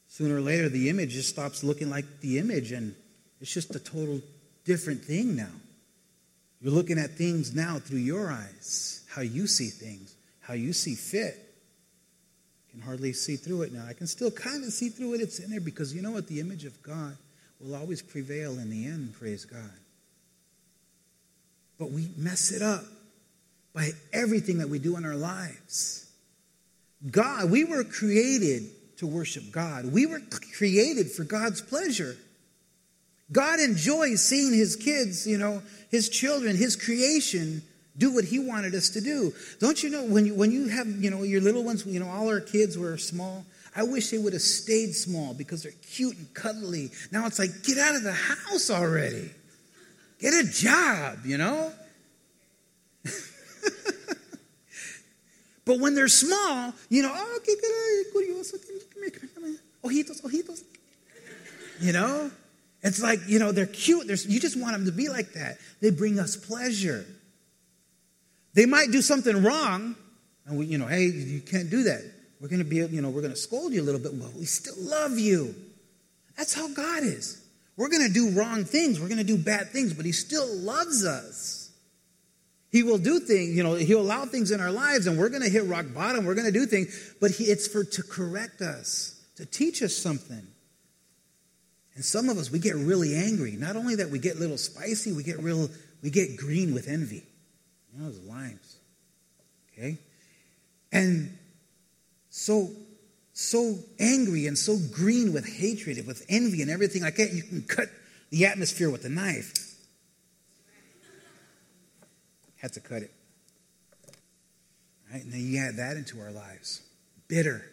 Sooner 0.07 0.35
or 0.35 0.41
later, 0.41 0.69
the 0.69 0.87
image 0.87 1.13
just 1.13 1.29
stops 1.29 1.63
looking 1.63 1.89
like 1.89 2.05
the 2.19 2.37
image, 2.37 2.71
and 2.71 2.93
it's 3.41 3.51
just 3.51 3.73
a 3.73 3.79
total 3.79 4.21
different 4.65 5.03
thing 5.03 5.35
now. 5.35 5.49
You're 6.61 6.73
looking 6.73 6.99
at 6.99 7.17
things 7.17 7.55
now 7.55 7.79
through 7.79 7.99
your 7.99 8.31
eyes, 8.31 9.03
how 9.09 9.23
you 9.23 9.47
see 9.47 9.69
things, 9.69 10.15
how 10.43 10.53
you 10.53 10.73
see 10.73 10.95
fit. 10.95 11.35
I 12.67 12.71
can 12.71 12.81
hardly 12.81 13.13
see 13.13 13.35
through 13.35 13.63
it 13.63 13.73
now. 13.73 13.85
I 13.87 13.93
can 13.93 14.07
still 14.07 14.31
kind 14.31 14.63
of 14.63 14.71
see 14.71 14.89
through 14.89 15.15
it. 15.15 15.21
It's 15.21 15.39
in 15.39 15.49
there 15.49 15.61
because 15.61 15.93
you 15.93 16.01
know 16.01 16.11
what? 16.11 16.27
The 16.27 16.39
image 16.39 16.65
of 16.65 16.81
God 16.83 17.17
will 17.59 17.75
always 17.75 18.01
prevail 18.01 18.59
in 18.59 18.69
the 18.69 18.85
end, 18.85 19.13
praise 19.13 19.45
God. 19.45 19.71
But 21.79 21.91
we 21.91 22.09
mess 22.17 22.51
it 22.51 22.61
up 22.61 22.83
by 23.73 23.91
everything 24.11 24.59
that 24.59 24.69
we 24.69 24.79
do 24.79 24.97
in 24.97 25.05
our 25.05 25.15
lives. 25.15 26.11
God, 27.09 27.49
we 27.49 27.63
were 27.63 27.83
created 27.83 28.63
to 28.97 29.07
worship 29.07 29.43
God. 29.51 29.85
We 29.85 30.05
were 30.05 30.21
created 30.55 31.11
for 31.11 31.23
God's 31.23 31.61
pleasure. 31.61 32.15
God 33.31 33.59
enjoys 33.59 34.21
seeing 34.21 34.53
his 34.53 34.75
kids, 34.75 35.25
you 35.25 35.37
know, 35.37 35.61
his 35.89 36.09
children, 36.09 36.55
his 36.55 36.75
creation 36.75 37.63
do 37.97 38.13
what 38.13 38.25
he 38.25 38.39
wanted 38.39 38.73
us 38.73 38.89
to 38.89 39.01
do. 39.01 39.33
Don't 39.59 39.81
you 39.83 39.89
know 39.89 40.03
when 40.05 40.25
you, 40.25 40.33
when 40.33 40.51
you 40.51 40.67
have, 40.67 40.87
you 40.87 41.09
know, 41.09 41.23
your 41.23 41.41
little 41.41 41.63
ones, 41.63 41.85
you 41.85 41.99
know, 41.99 42.09
all 42.09 42.27
our 42.27 42.39
kids 42.39 42.77
were 42.77 42.97
small. 42.97 43.45
I 43.75 43.83
wish 43.83 44.09
they 44.09 44.17
would 44.17 44.33
have 44.33 44.41
stayed 44.41 44.93
small 44.95 45.33
because 45.33 45.63
they're 45.63 45.71
cute 45.93 46.17
and 46.17 46.33
cuddly. 46.33 46.91
Now 47.11 47.25
it's 47.25 47.39
like, 47.39 47.63
get 47.63 47.77
out 47.77 47.95
of 47.95 48.03
the 48.03 48.13
house 48.13 48.69
already. 48.69 49.31
Get 50.19 50.33
a 50.33 50.43
job, 50.49 51.25
you 51.25 51.37
know? 51.37 51.71
but 55.65 55.79
when 55.79 55.95
they're 55.95 56.07
small, 56.07 56.73
you 56.89 57.01
know, 57.03 57.11
oh, 57.13 57.37
okay, 57.37 57.55
curioso, 58.13 58.57
ojitos, 59.83 60.21
ojitos. 60.21 60.63
You 61.79 61.93
know? 61.93 62.31
It's 62.83 63.01
like, 63.01 63.19
you 63.27 63.39
know, 63.39 63.51
they're 63.51 63.65
cute. 63.65 64.07
They're, 64.07 64.17
you 64.17 64.39
just 64.39 64.59
want 64.59 64.73
them 64.73 64.85
to 64.85 64.91
be 64.91 65.09
like 65.09 65.33
that. 65.33 65.57
They 65.81 65.89
bring 65.89 66.19
us 66.19 66.35
pleasure. 66.35 67.05
They 68.53 68.65
might 68.65 68.91
do 68.91 69.01
something 69.01 69.43
wrong, 69.43 69.95
and 70.45 70.57
we, 70.57 70.67
you 70.67 70.77
know, 70.77 70.87
hey, 70.87 71.05
you 71.05 71.41
can't 71.41 71.69
do 71.69 71.83
that. 71.83 72.03
We're 72.39 72.49
going 72.49 72.63
to 72.63 72.65
be, 72.65 72.77
you 72.77 73.01
know, 73.01 73.09
we're 73.09 73.21
going 73.21 73.33
to 73.33 73.39
scold 73.39 73.73
you 73.73 73.81
a 73.81 73.85
little 73.85 74.01
bit, 74.01 74.19
but 74.19 74.33
we 74.33 74.45
still 74.45 74.75
love 74.77 75.17
you. 75.17 75.55
That's 76.37 76.53
how 76.53 76.67
God 76.67 77.03
is. 77.03 77.41
We're 77.77 77.89
going 77.89 78.05
to 78.05 78.13
do 78.13 78.31
wrong 78.31 78.65
things. 78.65 78.99
We're 78.99 79.07
going 79.07 79.19
to 79.19 79.23
do 79.23 79.37
bad 79.37 79.69
things, 79.69 79.93
but 79.93 80.05
He 80.05 80.11
still 80.11 80.47
loves 80.57 81.05
us. 81.05 81.71
He 82.71 82.83
will 82.83 82.97
do 82.97 83.19
things, 83.19 83.55
you 83.55 83.63
know, 83.63 83.75
He'll 83.75 84.01
allow 84.01 84.25
things 84.25 84.51
in 84.51 84.59
our 84.59 84.71
lives, 84.71 85.07
and 85.07 85.17
we're 85.17 85.29
going 85.29 85.43
to 85.43 85.49
hit 85.49 85.65
rock 85.65 85.85
bottom. 85.93 86.25
We're 86.25 86.35
going 86.35 86.51
to 86.51 86.51
do 86.51 86.65
things, 86.65 87.13
but 87.21 87.31
he, 87.31 87.45
it's 87.45 87.67
for 87.67 87.83
to 87.83 88.03
correct 88.03 88.61
us, 88.61 89.21
to 89.37 89.45
teach 89.45 89.81
us 89.81 89.95
something. 89.95 90.45
And 91.95 92.03
some 92.03 92.29
of 92.29 92.37
us, 92.37 92.51
we 92.51 92.57
get 92.59 92.75
really 92.75 93.15
angry. 93.15 93.51
Not 93.51 93.75
only 93.75 93.95
that 93.95 94.09
we 94.09 94.17
get 94.17 94.35
a 94.37 94.39
little 94.39 94.57
spicy, 94.57 95.13
we 95.13 95.23
get 95.23 95.39
real, 95.39 95.69
we 96.01 96.09
get 96.09 96.35
green 96.35 96.73
with 96.73 96.87
envy. 96.87 97.23
Those 97.95 98.19
limes. 98.19 98.77
Okay? 99.71 99.97
And 100.91 101.37
so 102.29 102.69
so 103.33 103.79
angry 103.99 104.45
and 104.45 104.57
so 104.57 104.77
green 104.91 105.33
with 105.33 105.45
hatred, 105.45 106.05
with 106.05 106.23
envy 106.29 106.61
and 106.61 106.69
everything 106.69 107.01
like 107.01 107.15
that, 107.15 107.33
you 107.33 107.41
can 107.41 107.63
cut 107.63 107.87
the 108.29 108.45
atmosphere 108.45 108.89
with 108.89 109.03
a 109.05 109.09
knife. 109.09 109.53
Had 112.57 112.73
to 112.73 112.79
cut 112.79 113.01
it. 113.01 113.11
Right? 115.11 115.23
And 115.23 115.33
then 115.33 115.41
you 115.41 115.59
add 115.59 115.77
that 115.77 115.97
into 115.97 116.19
our 116.21 116.31
lives. 116.31 116.81
Bitter, 117.27 117.65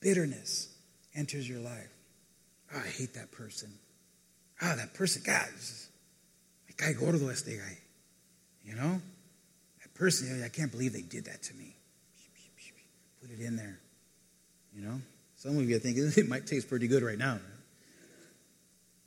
bitterness 0.00 0.68
enters 1.14 1.48
your 1.48 1.60
life. 1.60 1.90
Oh, 2.74 2.82
I 2.84 2.88
hate 2.88 3.14
that 3.14 3.32
person. 3.32 3.70
Oh, 4.62 4.76
that 4.76 4.92
person, 4.94 5.22
God, 5.24 5.48
me 6.68 6.74
cae 6.76 6.92
gordo 6.92 7.28
este 7.28 7.56
guy. 7.58 7.78
You 8.62 8.74
know? 8.74 9.00
That 9.98 10.04
person, 10.04 10.42
I 10.44 10.48
can't 10.48 10.70
believe 10.70 10.92
they 10.92 11.02
did 11.02 11.24
that 11.26 11.42
to 11.44 11.54
me. 11.54 11.74
Put 13.20 13.30
it 13.30 13.40
in 13.40 13.56
there. 13.56 13.78
You 14.74 14.82
know, 14.82 15.00
some 15.36 15.58
of 15.58 15.68
you 15.68 15.76
are 15.76 15.80
thinking 15.80 16.10
it 16.16 16.28
might 16.28 16.46
taste 16.46 16.68
pretty 16.68 16.86
good 16.88 17.02
right 17.02 17.18
now. 17.18 17.38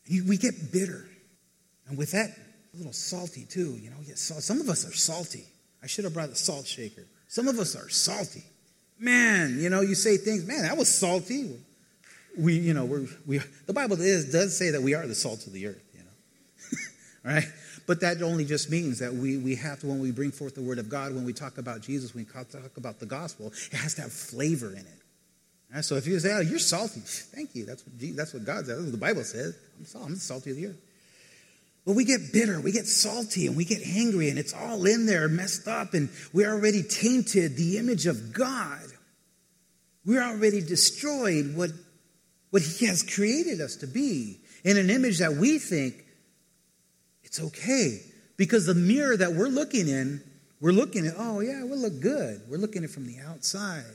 We 0.10 0.38
get 0.38 0.72
bitter. 0.72 1.06
And 1.88 1.98
with 1.98 2.12
that, 2.12 2.30
a 2.74 2.78
little 2.78 2.94
salty 2.94 3.46
too. 3.46 3.78
You 3.82 3.90
know, 3.90 3.98
some 4.16 4.60
of 4.60 4.70
us 4.70 4.86
are 4.88 4.94
salty. 4.94 5.46
I 5.82 5.88
should 5.88 6.04
have 6.04 6.14
brought 6.14 6.30
the 6.30 6.36
salt 6.36 6.68
shaker. 6.68 7.06
Some 7.28 7.48
of 7.48 7.58
us 7.60 7.76
are 7.76 7.90
salty. 7.90 8.44
Man, 9.00 9.58
you 9.60 9.70
know, 9.70 9.82
you 9.82 9.96
say 9.96 10.18
things, 10.18 10.46
man, 10.46 10.64
that 10.64 10.78
was 10.78 10.94
salty. 10.94 11.58
We, 12.38 12.60
you 12.60 12.74
know, 12.74 12.86
we're, 12.86 13.08
we, 13.26 13.40
the 13.66 13.74
Bible 13.74 14.00
is, 14.00 14.32
does 14.32 14.58
say 14.58 14.72
that 14.72 14.82
we 14.82 14.94
are 14.94 15.08
the 15.08 15.16
salt 15.16 15.48
of 15.48 15.54
the 15.54 15.68
earth, 15.68 15.82
you. 15.91 15.91
Right? 17.24 17.46
But 17.88 18.02
that 18.02 18.22
only 18.22 18.46
just 18.46 18.70
means 18.70 19.00
that 19.00 19.14
we, 19.14 19.38
we 19.38 19.56
have 19.56 19.80
to, 19.82 19.88
when 19.88 20.00
we 20.00 20.12
bring 20.12 20.32
forth 20.32 20.56
the 20.56 20.62
word 20.62 20.80
of 20.80 20.90
God, 20.90 21.14
when 21.14 21.26
we 21.26 21.34
talk 21.34 21.58
about 21.58 21.82
Jesus, 21.82 22.14
when 22.14 22.26
we 22.26 22.32
talk 22.32 22.78
about 22.78 23.00
the 23.00 23.06
gospel, 23.06 23.48
it 23.72 23.78
has 23.78 23.96
to 23.96 24.02
have 24.02 24.12
flavor 24.12 24.72
in 24.72 24.80
it. 24.80 25.02
Right, 25.74 25.86
so 25.86 25.96
if 25.96 26.06
you 26.06 26.20
say, 26.20 26.34
oh, 26.34 26.42
you're 26.42 26.60
salty, 26.60 27.00
thank 27.00 27.56
you. 27.56 27.66
That's 27.66 27.86
what, 27.86 27.98
Jesus, 27.98 28.18
that's 28.18 28.34
what 28.34 28.44
God 28.44 28.66
says. 28.66 28.68
That's 28.68 28.82
what 28.82 28.92
the 28.92 28.98
Bible 28.98 29.24
says. 29.24 29.56
I'm, 29.80 29.86
salty. 29.86 30.06
I'm 30.08 30.16
salty 30.18 30.52
of 30.52 30.58
the 30.58 30.68
earth. 30.68 30.82
But 31.86 31.96
we 31.96 32.06
get 32.06 32.32
bitter, 32.32 32.62
we 32.62 32.72
get 32.72 32.86
salty, 32.86 33.48
and 33.48 33.58
we 33.58 33.66
get 33.66 33.82
angry, 33.82 34.30
and 34.30 34.38
it's 34.38 34.54
all 34.54 34.86
in 34.86 35.08
there, 35.08 35.28
messed 35.28 35.68
up, 35.68 35.94
and 35.94 36.10
we're 36.32 36.52
already 36.52 36.84
tainted 36.84 37.56
the 37.56 37.78
image 37.78 38.06
of 38.06 38.34
God. 38.34 38.82
We're 40.06 40.22
already 40.22 40.62
destroyed 40.62 41.56
what, 41.56 41.72
what 42.52 42.62
He 42.62 42.86
has 42.86 43.02
created 43.02 43.62
us 43.62 43.78
to 43.78 43.88
be 43.88 44.40
in 44.64 44.78
an 44.78 44.90
image 44.90 45.20
that 45.20 45.34
we 45.34 45.58
think 45.58 46.06
it's 47.32 47.40
okay. 47.40 48.02
Because 48.36 48.66
the 48.66 48.76
mirror 48.76 49.16
that 49.16 49.32
we're 49.32 49.48
looking 49.48 49.88
in, 49.88 50.22
we're 50.60 50.74
looking 50.74 51.08
at, 51.08 51.14
oh, 51.18 51.40
yeah, 51.40 51.64
we 51.64 51.78
look 51.78 52.02
good. 52.02 52.42
We're 52.50 52.58
looking 52.58 52.84
at 52.84 52.90
it 52.90 52.94
from 52.94 53.08
the 53.08 53.20
outside. 53.20 53.86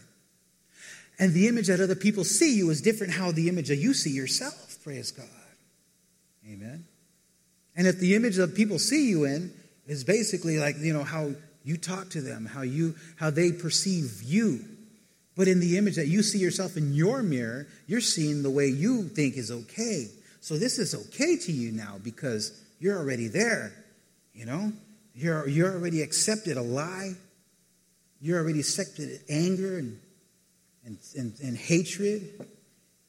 And 1.19 1.35
the 1.35 1.47
image 1.47 1.67
that 1.67 1.79
other 1.79 1.95
people 1.95 2.25
see 2.25 2.57
you 2.57 2.71
is 2.71 2.81
different 2.81 3.13
how 3.13 3.33
the 3.33 3.51
image 3.51 3.69
that 3.69 3.77
you 3.77 3.93
see 3.93 4.11
yourself. 4.11 4.79
Praise 4.83 5.13
God. 5.13 5.27
Amen. 6.51 6.87
And 7.77 7.87
if 7.87 7.99
the 7.99 8.15
image 8.15 8.37
that 8.37 8.55
people 8.55 8.79
see 8.79 9.11
you 9.11 9.25
in 9.25 9.53
is 9.87 10.03
basically 10.03 10.59
like, 10.59 10.77
you 10.79 10.95
know, 10.95 11.05
how 11.05 11.33
you 11.63 11.77
talk 11.77 12.09
to 12.11 12.23
them, 12.23 12.47
how 12.47 12.63
you 12.63 12.95
how 13.17 13.29
they 13.29 13.53
perceive 13.53 14.23
you. 14.23 14.65
But 15.37 15.47
in 15.47 15.61
the 15.61 15.77
image 15.77 15.97
that 15.97 16.07
you 16.07 16.23
see 16.23 16.39
yourself 16.39 16.79
in 16.79 16.95
your 16.95 17.23
mirror, 17.23 17.67
you're 17.87 18.01
seeing 18.01 18.43
the 18.43 18.51
way 18.51 18.69
you 18.69 19.09
think 19.09 19.37
is 19.37 19.51
okay. 19.51 20.09
So 20.41 20.57
this 20.57 20.79
is 20.79 20.95
okay 20.95 21.37
to 21.37 21.53
you 21.53 21.73
now 21.73 21.97
because 22.03 22.63
you're 22.79 22.99
already 22.99 23.29
there. 23.29 23.73
You 24.35 24.47
know? 24.47 24.73
You're, 25.15 25.49
you're 25.49 25.73
already 25.73 26.03
accepted 26.03 26.57
a 26.57 26.63
lie. 26.63 27.13
You're 28.21 28.41
already 28.41 28.61
accepted 28.61 29.21
anger 29.29 29.79
and 29.79 29.99
and, 30.87 30.99
and, 31.17 31.35
and 31.43 31.57
hatred 31.57 32.47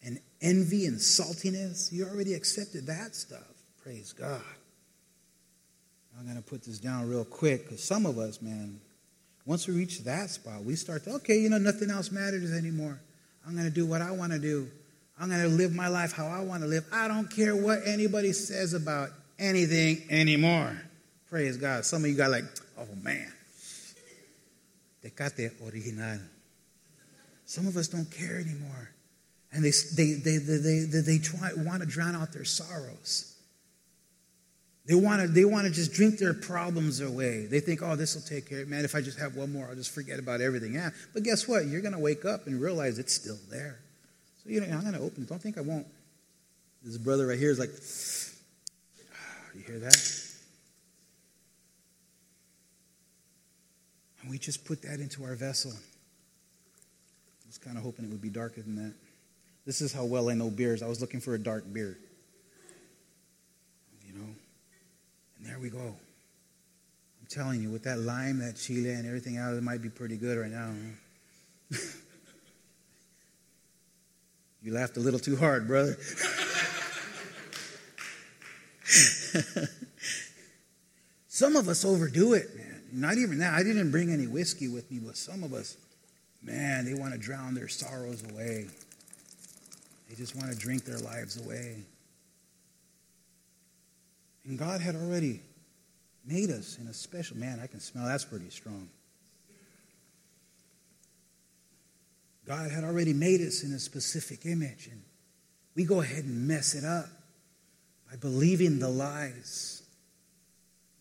and 0.04 0.20
envy 0.42 0.86
and 0.86 0.98
saltiness. 0.98 1.92
You 1.92 2.06
already 2.06 2.34
accepted 2.34 2.88
that 2.88 3.16
stuff. 3.16 3.48
Praise 3.84 4.14
God. 4.14 4.42
I'm 6.18 6.26
going 6.26 6.38
to 6.38 6.44
put 6.44 6.64
this 6.64 6.80
down 6.80 7.08
real 7.08 7.24
quick 7.24 7.66
because 7.66 7.84
some 7.84 8.08
of 8.08 8.18
us, 8.18 8.42
man, 8.42 8.80
once 9.46 9.68
we 9.68 9.76
reach 9.76 10.04
that 10.04 10.32
spot, 10.32 10.64
we 10.64 10.76
start 10.76 11.04
to, 11.04 11.12
okay, 11.12 11.40
you 11.40 11.50
know, 11.50 11.60
nothing 11.60 11.92
else 11.92 12.12
matters 12.12 12.52
anymore. 12.52 13.00
I'm 13.46 13.54
going 13.54 13.68
to 13.68 13.74
do 13.74 13.86
what 13.86 14.02
I 14.02 14.12
want 14.12 14.34
to 14.34 14.40
do. 14.40 14.68
I'm 15.20 15.30
going 15.30 15.42
to 15.42 15.48
live 15.48 15.74
my 15.74 15.88
life 15.88 16.12
how 16.12 16.26
I 16.26 16.42
want 16.42 16.64
to 16.64 16.68
live. 16.68 16.86
I 16.92 17.08
don't 17.08 17.30
care 17.30 17.56
what 17.56 17.80
anybody 17.86 18.34
says 18.34 18.74
about 18.74 19.10
anything 19.40 20.04
anymore. 20.10 20.80
Praise 21.30 21.58
God. 21.58 21.86
Some 21.86 22.04
of 22.04 22.10
you 22.10 22.16
got 22.16 22.32
like, 22.32 22.46
oh 22.80 22.88
man, 23.02 23.32
Tecate 25.04 25.52
original. 25.66 26.20
Some 27.46 27.68
of 27.68 27.78
us 27.78 27.88
don't 27.88 28.10
care 28.12 28.40
anymore. 28.40 28.92
And 29.54 29.64
they, 29.64 29.72
they, 29.96 30.14
they, 30.14 30.38
they, 30.38 30.80
they, 30.80 31.00
they 31.00 31.18
try, 31.18 31.52
want 31.58 31.82
to 31.82 31.88
drown 31.88 32.16
out 32.16 32.34
their 32.34 32.44
sorrows. 32.44 33.34
They 34.86 34.96
want 34.96 35.22
to 35.22 35.28
they 35.28 35.44
want 35.44 35.68
to 35.68 35.74
just 35.74 35.92
drink 35.92 36.18
their 36.18 36.34
problems 36.34 37.02
away. 37.02 37.46
They 37.46 37.60
think, 37.60 37.82
oh, 37.82 37.98
this 37.98 38.16
will 38.16 38.22
take 38.22 38.48
care 38.50 38.62
of 38.62 38.68
it. 38.68 38.70
Man, 38.70 38.86
if 38.86 38.96
I 38.96 39.02
just 39.02 39.20
have 39.20 39.36
one 39.36 39.52
more, 39.52 39.68
I'll 39.68 39.76
just 39.76 39.94
forget 39.94 40.18
about 40.18 40.40
everything. 40.40 40.76
Yeah. 40.76 40.92
But 41.14 41.24
guess 41.24 41.46
what? 41.46 41.66
You're 41.66 41.82
going 41.82 41.94
to 41.94 42.00
wake 42.00 42.24
up 42.24 42.48
and 42.48 42.62
realize 42.62 42.98
it's 42.98 43.14
still 43.14 43.38
there. 43.50 43.80
So, 44.44 44.50
you 44.50 44.62
know, 44.62 44.68
I'm 44.68 44.82
going 44.82 44.94
to 44.94 45.02
open. 45.02 45.26
Don't 45.26 45.42
think 45.42 45.58
I 45.58 45.62
won't. 45.62 45.86
This 46.84 46.98
brother 46.98 47.28
right 47.28 47.38
here 47.38 47.52
is 47.52 47.60
like, 47.60 47.72
you 49.58 49.64
hear 49.64 49.80
that? 49.80 50.22
And 54.22 54.30
we 54.30 54.38
just 54.38 54.66
put 54.66 54.82
that 54.84 55.00
into 55.00 55.24
our 55.24 55.36
vessel. 55.36 55.72
I 55.72 57.48
was 57.48 57.58
kind 57.58 57.78
of 57.78 57.84
hoping 57.84 58.06
it 58.06 58.12
would 58.12 58.22
be 58.22 58.30
darker 58.30 58.62
than 58.62 58.76
that. 58.76 58.94
This 59.66 59.82
is 59.82 59.92
how 59.92 60.06
well 60.06 60.30
I 60.30 60.34
know 60.34 60.50
beers. 60.50 60.84
I 60.84 60.88
was 60.88 61.02
looking 61.02 61.20
for 61.20 61.34
a 61.34 61.40
dark 61.40 61.72
beer. 61.72 61.98
You 64.08 64.14
know? 64.14 64.28
And 65.38 65.46
there 65.46 65.60
we 65.60 65.70
go. 65.70 65.80
I'm 65.80 67.28
telling 67.30 67.62
you, 67.62 67.70
with 67.70 67.84
that 67.84 68.00
lime, 68.00 68.40
that 68.40 68.58
chile, 68.58 68.92
and 68.92 69.08
everything 69.08 69.38
out, 69.38 69.54
it 69.54 69.64
might 69.64 69.82
be 69.82 69.90
pretty 69.90 70.18
good 70.18 70.38
right 70.38 70.52
now. 70.52 70.72
you 74.62 74.74
laughed 74.74 74.98
a 74.98 75.00
little 75.00 75.20
too 75.20 75.36
hard, 75.36 75.68
brother. 75.68 75.98
some 81.28 81.56
of 81.56 81.68
us 81.68 81.86
overdo 81.86 82.34
it, 82.34 82.56
man. 82.56 82.82
Not 82.92 83.18
even 83.18 83.40
that. 83.40 83.54
I 83.54 83.64
didn't 83.64 83.92
bring 83.92 84.12
any 84.12 84.28
whiskey 84.28 84.68
with 84.68 84.90
me, 84.90 85.00
but 85.00 85.18
some 85.18 85.44
of 85.44 85.54
us, 85.54 85.78
man, 86.42 86.86
they 86.86 86.94
want 86.94 87.14
to 87.14 87.20
drown 87.20 87.54
their 87.54 87.68
sorrows 87.68 88.24
away. 88.32 88.68
They 90.10 90.16
just 90.16 90.36
want 90.36 90.52
to 90.52 90.58
drink 90.58 90.86
their 90.86 91.00
lives 91.00 91.44
away. 91.44 91.76
And 94.46 94.58
God 94.58 94.80
had 94.80 94.96
already 94.96 95.42
made 96.26 96.50
us 96.50 96.78
in 96.80 96.88
a 96.88 96.94
special 96.94 97.38
man. 97.38 97.60
I 97.62 97.68
can 97.68 97.80
smell 97.80 98.06
that's 98.06 98.26
pretty 98.26 98.50
strong. 98.50 98.90
God 102.46 102.72
had 102.72 102.86
already 102.86 103.12
made 103.12 103.42
us 103.42 103.64
in 103.64 103.74
a 103.74 103.80
specific 103.80 104.46
image, 104.46 104.88
and 104.90 105.02
we 105.76 105.84
go 105.84 106.00
ahead 106.00 106.24
and 106.24 106.48
mess 106.48 106.76
it 106.76 106.86
up 106.86 107.10
by 108.10 108.16
believing 108.18 108.80
the 108.80 108.90
lies, 108.90 109.84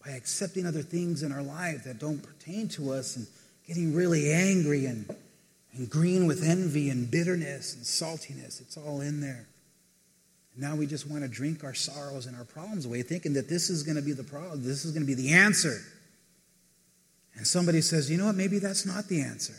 by 0.05 0.13
accepting 0.13 0.67
other 0.67 0.83
things 0.83 1.23
in 1.23 1.33
our 1.33 1.43
life 1.43 1.85
that 1.85 1.99
don't 1.99 2.23
pertain 2.23 2.69
to 2.69 2.93
us, 2.93 3.17
and 3.17 3.27
getting 3.67 3.95
really 3.95 4.33
angry 4.33 4.87
and, 4.87 5.13
and 5.75 5.91
green 5.91 6.27
with 6.27 6.45
envy 6.45 6.91
and 6.91 7.11
bitterness 7.11 7.75
and 7.75 7.85
saltiness. 7.85 8.61
It's 8.61 8.77
all 8.77 9.01
in 9.01 9.21
there. 9.21 9.47
And 10.55 10.63
now 10.63 10.77
we 10.77 10.87
just 10.87 11.09
want 11.09 11.23
to 11.23 11.29
drink 11.29 11.65
our 11.65 11.75
sorrows 11.75 12.27
and 12.27 12.37
our 12.37 12.45
problems 12.45 12.87
away, 12.87 13.03
thinking 13.03 13.35
that 13.35 13.49
this 13.49 13.71
is 13.71 13.83
going 13.83 13.97
to 13.97 14.03
be 14.03 14.13
the 14.13 14.25
problem, 14.25 14.63
this 14.63 14.85
is 14.85 14.93
going 14.93 15.03
to 15.03 15.07
be 15.07 15.15
the 15.15 15.33
answer. 15.33 15.79
And 17.37 17.47
somebody 17.47 17.83
says, 17.83 18.11
you 18.11 18.17
know 18.17 18.27
what, 18.27 18.37
maybe 18.37 18.59
that's 18.59 18.87
not 18.87 19.09
the 19.09 19.21
answer. 19.21 19.55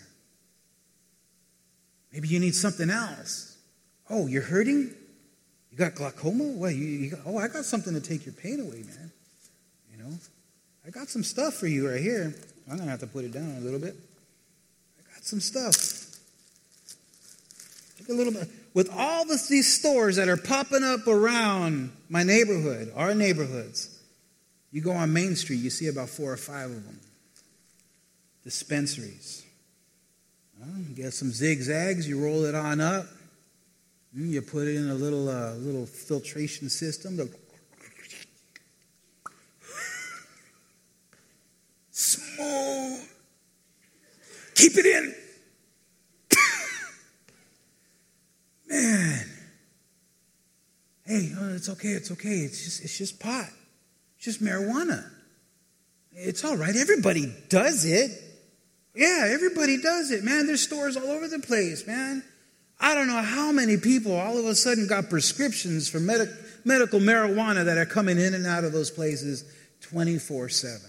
Maybe 2.11 2.27
you 2.27 2.39
need 2.39 2.55
something 2.55 2.89
else. 2.89 3.57
Oh, 4.09 4.25
you're 4.25 4.41
hurting? 4.41 4.93
You 5.77 5.85
got 5.85 5.93
glaucoma? 5.93 6.43
Well, 6.43 6.71
you, 6.71 6.87
you 6.87 7.11
got, 7.11 7.19
oh, 7.27 7.37
I 7.37 7.49
got 7.49 7.63
something 7.63 7.93
to 7.93 8.01
take 8.01 8.25
your 8.25 8.33
pain 8.33 8.59
away, 8.59 8.81
man. 8.81 9.11
You 9.91 10.03
know, 10.03 10.09
I 10.87 10.89
got 10.89 11.07
some 11.07 11.21
stuff 11.21 11.53
for 11.53 11.67
you 11.67 11.87
right 11.87 12.01
here. 12.01 12.33
I'm 12.67 12.77
going 12.77 12.87
to 12.87 12.89
have 12.89 13.01
to 13.01 13.07
put 13.07 13.25
it 13.25 13.31
down 13.31 13.57
a 13.57 13.59
little 13.59 13.79
bit. 13.79 13.95
I 14.97 15.13
got 15.13 15.23
some 15.23 15.39
stuff. 15.39 15.75
Take 17.99 18.09
a 18.09 18.13
little 18.13 18.33
bit. 18.33 18.49
With 18.73 18.89
all 18.91 19.23
these 19.25 19.71
stores 19.71 20.15
that 20.15 20.27
are 20.27 20.37
popping 20.37 20.83
up 20.83 21.05
around 21.05 21.91
my 22.09 22.23
neighborhood, 22.23 22.91
our 22.95 23.13
neighborhoods, 23.13 23.99
you 24.71 24.81
go 24.81 24.93
on 24.93 25.13
Main 25.13 25.35
Street, 25.35 25.57
you 25.57 25.69
see 25.69 25.89
about 25.89 26.09
four 26.09 26.33
or 26.33 26.37
five 26.37 26.71
of 26.71 26.85
them. 26.85 26.99
Dispensaries. 28.43 29.45
Well, 30.59 30.69
get 30.95 31.13
some 31.13 31.29
zigzags, 31.29 32.09
you 32.09 32.19
roll 32.19 32.45
it 32.45 32.55
on 32.55 32.81
up. 32.81 33.05
You 34.13 34.41
put 34.41 34.67
it 34.67 34.75
in 34.75 34.89
a 34.89 34.95
little 34.95 35.29
uh, 35.29 35.53
little 35.55 35.85
filtration 35.85 36.69
system. 36.69 37.17
The 37.17 37.29
Smooth. 41.91 43.09
Keep 44.55 44.77
it 44.77 44.85
in. 44.85 45.15
Man. 48.69 49.25
Hey, 51.05 51.31
it's 51.55 51.69
okay. 51.69 51.89
It's 51.89 52.11
okay. 52.11 52.39
It's 52.39 52.63
just 52.63 52.83
it's 52.83 52.97
just 52.97 53.19
pot. 53.19 53.49
It's 54.15 54.25
just 54.25 54.43
marijuana. 54.43 55.09
It's 56.11 56.43
all 56.43 56.57
right. 56.57 56.75
Everybody 56.75 57.33
does 57.49 57.85
it. 57.85 58.11
Yeah, 58.95 59.25
everybody 59.27 59.79
does 59.79 60.11
it, 60.11 60.23
man. 60.23 60.47
There's 60.47 60.63
stores 60.63 60.97
all 60.97 61.11
over 61.11 61.27
the 61.27 61.39
place, 61.39 61.85
man. 61.85 62.23
I 62.79 62.93
don't 62.93 63.07
know 63.07 63.21
how 63.21 63.51
many 63.51 63.77
people 63.77 64.15
all 64.15 64.37
of 64.37 64.45
a 64.45 64.53
sudden 64.53 64.87
got 64.87 65.09
prescriptions 65.09 65.89
for 65.89 65.99
med- 65.99 66.35
medical 66.63 66.99
marijuana 66.99 67.65
that 67.65 67.77
are 67.77 67.85
coming 67.85 68.19
in 68.19 68.33
and 68.33 68.45
out 68.45 68.63
of 68.63 68.71
those 68.71 68.91
places 68.91 69.43
24 69.81 70.49
7. 70.49 70.81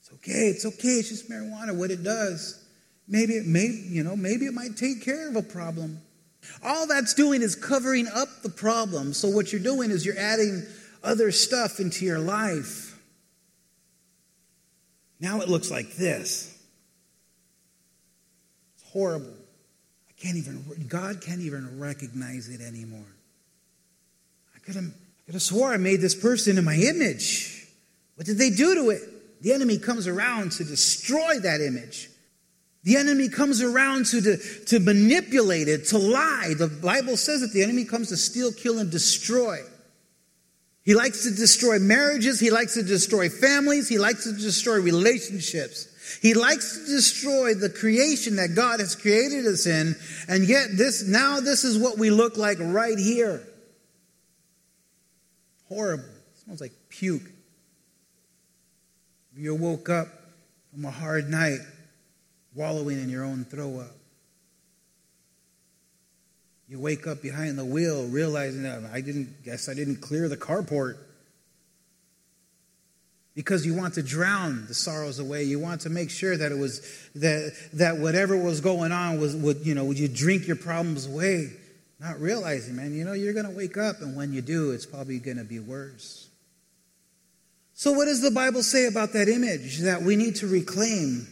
It's 0.00 0.12
okay, 0.12 0.48
it's 0.48 0.64
okay, 0.64 0.88
it's 0.88 1.08
just 1.08 1.28
marijuana, 1.28 1.76
what 1.76 1.90
it 1.90 2.04
does. 2.04 2.64
Maybe 3.08 3.34
it 3.34 3.46
may, 3.46 3.66
you 3.66 4.04
know, 4.04 4.14
maybe 4.14 4.46
it 4.46 4.54
might 4.54 4.76
take 4.76 5.04
care 5.04 5.28
of 5.28 5.34
a 5.34 5.42
problem. 5.42 6.00
All 6.62 6.86
that's 6.86 7.14
doing 7.14 7.42
is 7.42 7.56
covering 7.56 8.06
up 8.06 8.28
the 8.42 8.48
problem. 8.48 9.12
So 9.12 9.28
what 9.28 9.52
you're 9.52 9.60
doing 9.60 9.90
is 9.90 10.06
you're 10.06 10.18
adding 10.18 10.64
other 11.02 11.32
stuff 11.32 11.80
into 11.80 12.04
your 12.04 12.20
life. 12.20 12.98
Now 15.18 15.40
it 15.40 15.48
looks 15.48 15.70
like 15.70 15.96
this. 15.96 16.56
It's 18.76 18.90
horrible 18.90 19.39
can't 20.20 20.36
even, 20.36 20.86
God 20.86 21.20
can't 21.20 21.40
even 21.40 21.80
recognize 21.80 22.48
it 22.48 22.60
anymore. 22.60 23.06
I 24.54 24.58
could 24.58 24.74
have, 24.74 24.84
I 24.84 25.22
could 25.24 25.34
have 25.34 25.42
swore 25.42 25.72
I 25.72 25.78
made 25.78 26.00
this 26.00 26.14
person 26.14 26.58
in 26.58 26.64
my 26.64 26.76
image. 26.76 27.66
What 28.16 28.26
did 28.26 28.38
they 28.38 28.50
do 28.50 28.74
to 28.74 28.90
it? 28.90 29.42
The 29.42 29.52
enemy 29.54 29.78
comes 29.78 30.06
around 30.06 30.52
to 30.52 30.64
destroy 30.64 31.38
that 31.38 31.60
image. 31.62 32.10
The 32.82 32.96
enemy 32.96 33.28
comes 33.28 33.62
around 33.62 34.06
to, 34.06 34.20
to, 34.20 34.36
to 34.66 34.80
manipulate 34.80 35.68
it, 35.68 35.86
to 35.86 35.98
lie. 35.98 36.54
The 36.56 36.68
Bible 36.68 37.16
says 37.16 37.40
that 37.40 37.52
the 37.52 37.62
enemy 37.62 37.84
comes 37.84 38.08
to 38.08 38.16
steal, 38.16 38.52
kill, 38.52 38.78
and 38.78 38.90
destroy. 38.90 39.58
He 40.82 40.94
likes 40.94 41.24
to 41.24 41.30
destroy 41.30 41.78
marriages. 41.78 42.40
He 42.40 42.50
likes 42.50 42.74
to 42.74 42.82
destroy 42.82 43.28
families. 43.28 43.88
He 43.88 43.98
likes 43.98 44.24
to 44.24 44.32
destroy 44.32 44.80
relationships. 44.80 45.88
He 46.22 46.34
likes 46.34 46.78
to 46.78 46.86
destroy 46.86 47.54
the 47.54 47.70
creation 47.70 48.36
that 48.36 48.54
God 48.54 48.80
has 48.80 48.94
created 48.94 49.46
us 49.46 49.66
in, 49.66 49.94
and 50.28 50.48
yet 50.48 50.68
this 50.72 51.06
now 51.06 51.40
this 51.40 51.64
is 51.64 51.78
what 51.78 51.98
we 51.98 52.10
look 52.10 52.36
like 52.36 52.58
right 52.60 52.98
here. 52.98 53.42
Horrible. 55.68 56.04
It 56.04 56.38
smells 56.44 56.60
like 56.60 56.72
puke. 56.88 57.30
You 59.36 59.54
woke 59.54 59.88
up 59.88 60.08
from 60.72 60.84
a 60.84 60.90
hard 60.90 61.30
night 61.30 61.60
wallowing 62.54 63.00
in 63.00 63.08
your 63.08 63.24
own 63.24 63.44
throw 63.44 63.80
up. 63.80 63.96
You 66.68 66.78
wake 66.78 67.06
up 67.06 67.20
behind 67.22 67.58
the 67.58 67.64
wheel 67.64 68.06
realizing 68.06 68.62
that 68.62 68.82
I 68.92 69.00
didn't 69.00 69.44
guess 69.44 69.68
I 69.68 69.74
didn't 69.74 69.96
clear 69.96 70.28
the 70.28 70.36
carport 70.36 70.98
because 73.34 73.64
you 73.64 73.74
want 73.74 73.94
to 73.94 74.02
drown 74.02 74.66
the 74.66 74.74
sorrows 74.74 75.18
away. 75.18 75.44
You 75.44 75.58
want 75.58 75.82
to 75.82 75.90
make 75.90 76.10
sure 76.10 76.36
that 76.36 76.52
it 76.52 76.58
was 76.58 76.80
that 77.14 77.52
that 77.74 77.98
whatever 77.98 78.36
was 78.36 78.60
going 78.60 78.92
on 78.92 79.20
was 79.20 79.36
would 79.36 79.64
you 79.64 79.74
know 79.74 79.84
would 79.84 79.98
you 79.98 80.08
drink 80.08 80.46
your 80.46 80.56
problems 80.56 81.06
away, 81.06 81.50
not 81.98 82.20
realizing, 82.20 82.76
man, 82.76 82.92
you 82.92 83.04
know 83.04 83.12
you're 83.12 83.34
going 83.34 83.46
to 83.46 83.56
wake 83.56 83.76
up, 83.76 84.00
and 84.00 84.16
when 84.16 84.32
you 84.32 84.42
do, 84.42 84.72
it's 84.72 84.86
probably 84.86 85.18
going 85.18 85.38
to 85.38 85.44
be 85.44 85.58
worse. 85.58 86.28
So, 87.74 87.92
what 87.92 88.06
does 88.06 88.20
the 88.20 88.30
Bible 88.30 88.62
say 88.62 88.86
about 88.86 89.14
that 89.14 89.28
image 89.28 89.78
that 89.78 90.02
we 90.02 90.16
need 90.16 90.36
to 90.36 90.46
reclaim? 90.46 91.26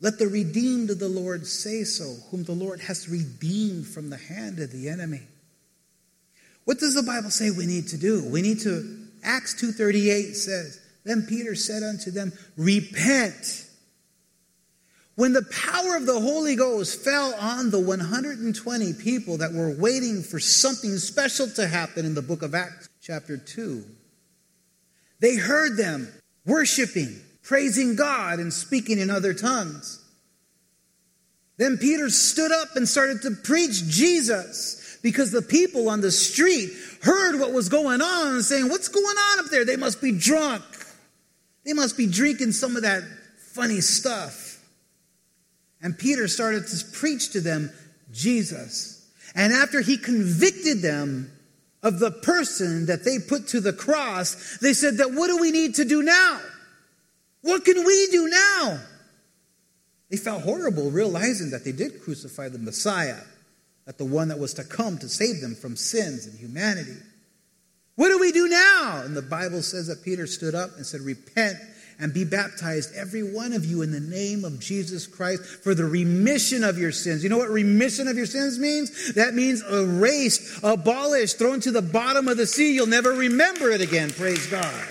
Let 0.00 0.18
the 0.18 0.28
redeemed 0.28 0.88
of 0.90 0.98
the 0.98 1.08
Lord 1.08 1.46
say 1.46 1.84
so, 1.84 2.14
whom 2.30 2.44
the 2.44 2.52
Lord 2.52 2.80
has 2.80 3.08
redeemed 3.08 3.86
from 3.86 4.08
the 4.08 4.16
hand 4.16 4.58
of 4.60 4.72
the 4.72 4.88
enemy. 4.88 5.22
What 6.64 6.78
does 6.78 6.94
the 6.94 7.02
Bible 7.02 7.30
say 7.30 7.50
we 7.50 7.66
need 7.66 7.88
to 7.88 7.98
do? 7.98 8.24
We 8.30 8.40
need 8.40 8.60
to 8.60 8.99
Acts 9.22 9.54
2:38 9.54 10.36
says, 10.36 10.78
"Then 11.04 11.22
Peter 11.22 11.54
said 11.54 11.82
unto 11.82 12.10
them, 12.10 12.32
repent." 12.56 13.64
When 15.14 15.32
the 15.34 15.42
power 15.42 15.96
of 15.96 16.06
the 16.06 16.20
Holy 16.20 16.56
Ghost 16.56 17.00
fell 17.00 17.34
on 17.34 17.70
the 17.70 17.78
120 17.78 18.94
people 18.94 19.36
that 19.38 19.52
were 19.52 19.70
waiting 19.70 20.22
for 20.22 20.40
something 20.40 20.98
special 20.98 21.48
to 21.50 21.66
happen 21.66 22.06
in 22.06 22.14
the 22.14 22.22
book 22.22 22.40
of 22.40 22.54
Acts, 22.54 22.88
chapter 23.02 23.36
2. 23.36 23.84
They 25.18 25.36
heard 25.36 25.76
them 25.76 26.08
worshiping, 26.46 27.20
praising 27.42 27.96
God, 27.96 28.38
and 28.38 28.52
speaking 28.52 28.98
in 28.98 29.10
other 29.10 29.34
tongues. 29.34 29.98
Then 31.58 31.76
Peter 31.76 32.08
stood 32.08 32.52
up 32.52 32.74
and 32.74 32.88
started 32.88 33.20
to 33.22 33.32
preach 33.32 33.84
Jesus 33.86 34.79
because 35.02 35.30
the 35.30 35.42
people 35.42 35.88
on 35.88 36.00
the 36.00 36.10
street 36.10 36.70
heard 37.02 37.38
what 37.38 37.52
was 37.52 37.68
going 37.68 38.00
on 38.00 38.42
saying, 38.42 38.68
What's 38.68 38.88
going 38.88 39.04
on 39.04 39.40
up 39.40 39.46
there? 39.46 39.64
They 39.64 39.76
must 39.76 40.00
be 40.00 40.12
drunk. 40.12 40.62
They 41.64 41.72
must 41.72 41.96
be 41.96 42.06
drinking 42.06 42.52
some 42.52 42.76
of 42.76 42.82
that 42.82 43.02
funny 43.52 43.80
stuff. 43.80 44.64
And 45.82 45.98
Peter 45.98 46.28
started 46.28 46.66
to 46.66 46.84
preach 46.92 47.32
to 47.32 47.40
them 47.40 47.70
Jesus. 48.12 49.08
And 49.34 49.52
after 49.52 49.80
he 49.80 49.96
convicted 49.96 50.82
them 50.82 51.30
of 51.82 51.98
the 51.98 52.10
person 52.10 52.86
that 52.86 53.04
they 53.04 53.18
put 53.18 53.48
to 53.48 53.60
the 53.60 53.72
cross, 53.72 54.58
they 54.60 54.74
said 54.74 54.98
that 54.98 55.12
what 55.12 55.28
do 55.28 55.38
we 55.38 55.50
need 55.50 55.76
to 55.76 55.84
do 55.84 56.02
now? 56.02 56.40
What 57.42 57.64
can 57.64 57.84
we 57.84 58.08
do 58.10 58.28
now? 58.28 58.80
They 60.10 60.16
felt 60.16 60.42
horrible 60.42 60.90
realizing 60.90 61.50
that 61.50 61.64
they 61.64 61.72
did 61.72 62.02
crucify 62.02 62.48
the 62.48 62.58
Messiah, 62.58 63.20
that 63.90 63.98
the 63.98 64.04
one 64.04 64.28
that 64.28 64.38
was 64.38 64.54
to 64.54 64.62
come 64.62 64.96
to 64.96 65.08
save 65.08 65.40
them 65.40 65.56
from 65.56 65.74
sins 65.74 66.24
and 66.24 66.38
humanity. 66.38 66.94
What 67.96 68.06
do 68.10 68.20
we 68.20 68.30
do 68.30 68.46
now? 68.46 69.02
And 69.04 69.16
the 69.16 69.20
Bible 69.20 69.62
says 69.62 69.88
that 69.88 70.04
Peter 70.04 70.28
stood 70.28 70.54
up 70.54 70.76
and 70.76 70.86
said, 70.86 71.00
Repent 71.00 71.56
and 71.98 72.14
be 72.14 72.22
baptized, 72.22 72.94
every 72.94 73.24
one 73.24 73.52
of 73.52 73.64
you, 73.64 73.82
in 73.82 73.90
the 73.90 73.98
name 73.98 74.44
of 74.44 74.60
Jesus 74.60 75.08
Christ 75.08 75.42
for 75.42 75.74
the 75.74 75.86
remission 75.86 76.62
of 76.62 76.78
your 76.78 76.92
sins. 76.92 77.24
You 77.24 77.30
know 77.30 77.38
what 77.38 77.50
remission 77.50 78.06
of 78.06 78.16
your 78.16 78.26
sins 78.26 78.60
means? 78.60 79.14
That 79.14 79.34
means 79.34 79.60
erased, 79.68 80.60
abolished, 80.62 81.38
thrown 81.38 81.58
to 81.62 81.72
the 81.72 81.82
bottom 81.82 82.28
of 82.28 82.36
the 82.36 82.46
sea. 82.46 82.72
You'll 82.76 82.86
never 82.86 83.10
remember 83.10 83.70
it 83.70 83.80
again. 83.80 84.10
Praise 84.10 84.46
God. 84.46 84.84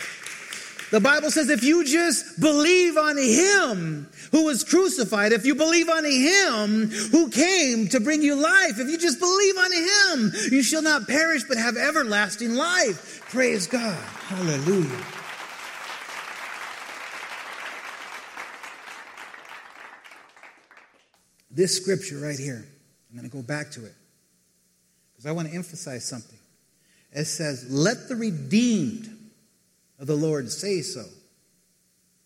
The 0.92 1.00
Bible 1.00 1.30
says 1.30 1.50
if 1.50 1.64
you 1.64 1.86
just 1.86 2.40
believe 2.40 2.98
on 2.98 3.18
Him 3.18 4.10
who 4.32 4.46
was 4.46 4.64
crucified, 4.64 5.34
if 5.34 5.46
you 5.46 5.54
believe 5.54 5.88
on 5.88 6.04
Him 6.04 6.90
who 7.12 7.30
came 7.30 7.88
to 7.90 8.00
bring 8.00 8.24
you 8.24 8.36
life, 8.36 8.80
if 8.80 8.90
you 8.90 8.98
just 8.98 9.20
believe 9.20 9.58
on 9.58 9.72
Him, 9.72 10.32
you 10.52 10.64
shall 10.64 10.82
not 10.82 11.08
perish 11.08 11.44
but 11.44 11.58
have 11.58 11.78
everlasting 11.78 12.56
life. 12.56 13.22
Praise 13.30 13.68
God. 13.68 14.04
Hallelujah. 14.28 15.06
This 21.52 21.76
scripture 21.76 22.18
right 22.18 22.40
here, 22.40 22.66
I'm 23.10 23.18
going 23.18 23.30
to 23.30 23.36
go 23.36 23.44
back 23.44 23.72
to 23.72 23.86
it 23.86 23.94
because 25.12 25.26
I 25.26 25.34
want 25.34 25.50
to 25.50 25.54
emphasize 25.54 26.06
something. 26.06 26.40
It 27.12 27.26
says, 27.26 27.70
Let 27.70 28.08
the 28.08 28.16
redeemed 28.16 29.19
of 30.00 30.08
the 30.08 30.16
Lord 30.16 30.52
say 30.52 30.82
so. 30.82 31.06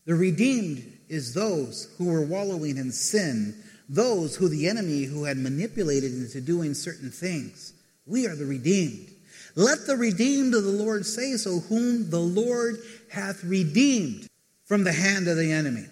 The 0.06 0.16
redeemed 0.16 1.00
is 1.10 1.34
those 1.34 1.94
who 1.98 2.06
were 2.06 2.26
wallowing 2.26 2.78
in 2.78 2.92
sin, 2.92 3.56
those 3.90 4.36
who 4.36 4.48
the 4.48 4.68
enemy 4.68 5.04
who 5.04 5.24
had 5.24 5.38
manipulated 5.38 6.14
into 6.14 6.42
doing 6.42 6.74
certain 6.74 7.10
things. 7.10 7.74
We 8.06 8.28
are 8.28 8.36
the 8.36 8.46
redeemed. 8.46 9.10
Let 9.56 9.86
the 9.86 9.96
redeemed 9.96 10.56
of 10.56 10.64
the 10.64 10.72
Lord 10.72 11.06
say 11.06 11.38
so, 11.38 11.60
whom 11.60 12.10
the 12.10 12.20
Lord 12.20 12.78
hath 13.12 13.44
redeemed 13.44 14.28
from 14.66 14.84
the 14.84 14.94
hand 14.94 15.28
of 15.28 15.38
the 15.38 15.52
enemy. 15.52 15.86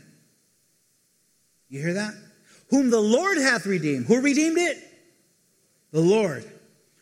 You 1.70 1.82
hear 1.82 1.94
that? 1.94 2.14
Whom 2.70 2.90
the 2.90 3.00
Lord 3.00 3.38
hath 3.38 3.66
redeemed. 3.66 4.08
Who 4.08 4.22
redeemed 4.22 4.58
it? 4.58 4.78
The 5.92 6.02
Lord. 6.02 6.44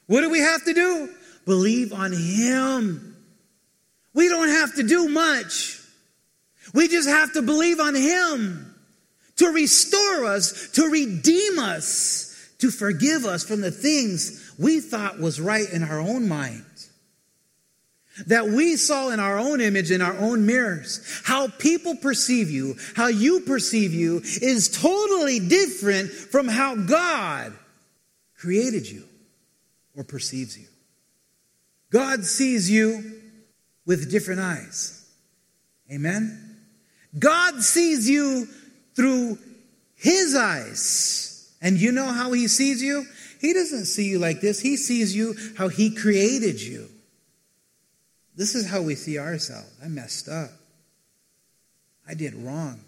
What 0.07 0.21
do 0.21 0.29
we 0.29 0.39
have 0.39 0.63
to 0.65 0.73
do? 0.73 1.09
Believe 1.45 1.93
on 1.93 2.11
Him. 2.11 3.08
We 4.19 4.27
don't 4.27 4.49
have 4.49 4.75
to 4.75 4.83
do 4.83 5.07
much. 5.07 5.79
We 6.73 6.89
just 6.89 7.07
have 7.07 7.31
to 7.35 7.41
believe 7.41 7.79
on 7.79 7.95
Him 7.95 8.75
to 9.37 9.47
restore 9.47 10.25
us, 10.25 10.71
to 10.71 10.89
redeem 10.89 11.57
us, 11.57 12.51
to 12.57 12.69
forgive 12.69 13.23
us 13.23 13.45
from 13.45 13.61
the 13.61 13.71
things 13.71 14.53
we 14.59 14.81
thought 14.81 15.21
was 15.21 15.39
right 15.39 15.71
in 15.71 15.83
our 15.83 16.01
own 16.01 16.27
mind. 16.27 16.65
That 18.27 18.47
we 18.47 18.75
saw 18.75 19.07
in 19.07 19.21
our 19.21 19.39
own 19.39 19.61
image, 19.61 19.89
in 19.89 20.01
our 20.01 20.17
own 20.17 20.45
mirrors. 20.45 21.21
How 21.23 21.47
people 21.47 21.95
perceive 21.95 22.51
you, 22.51 22.75
how 22.97 23.07
you 23.07 23.39
perceive 23.39 23.93
you 23.93 24.17
is 24.17 24.67
totally 24.67 25.39
different 25.39 26.11
from 26.11 26.49
how 26.49 26.75
God 26.75 27.53
created 28.37 28.85
you 28.85 29.05
or 29.95 30.03
perceives 30.03 30.57
you. 30.57 30.67
God 31.89 32.25
sees 32.25 32.69
you 32.69 33.18
with 33.85 34.11
different 34.11 34.41
eyes. 34.41 35.09
Amen? 35.91 36.57
God 37.17 37.61
sees 37.63 38.09
you 38.09 38.47
through 38.95 39.37
His 39.95 40.35
eyes. 40.35 41.51
And 41.61 41.77
you 41.77 41.91
know 41.91 42.05
how 42.05 42.31
He 42.31 42.47
sees 42.47 42.81
you? 42.81 43.05
He 43.41 43.53
doesn't 43.53 43.85
see 43.85 44.05
you 44.05 44.19
like 44.19 44.41
this. 44.41 44.59
He 44.59 44.77
sees 44.77 45.15
you 45.15 45.35
how 45.57 45.67
He 45.67 45.95
created 45.95 46.61
you. 46.61 46.87
This 48.35 48.55
is 48.55 48.69
how 48.69 48.81
we 48.81 48.95
see 48.95 49.17
ourselves. 49.17 49.69
I 49.83 49.87
messed 49.87 50.29
up. 50.29 50.51
I 52.07 52.13
did 52.13 52.33
wrong. 52.35 52.79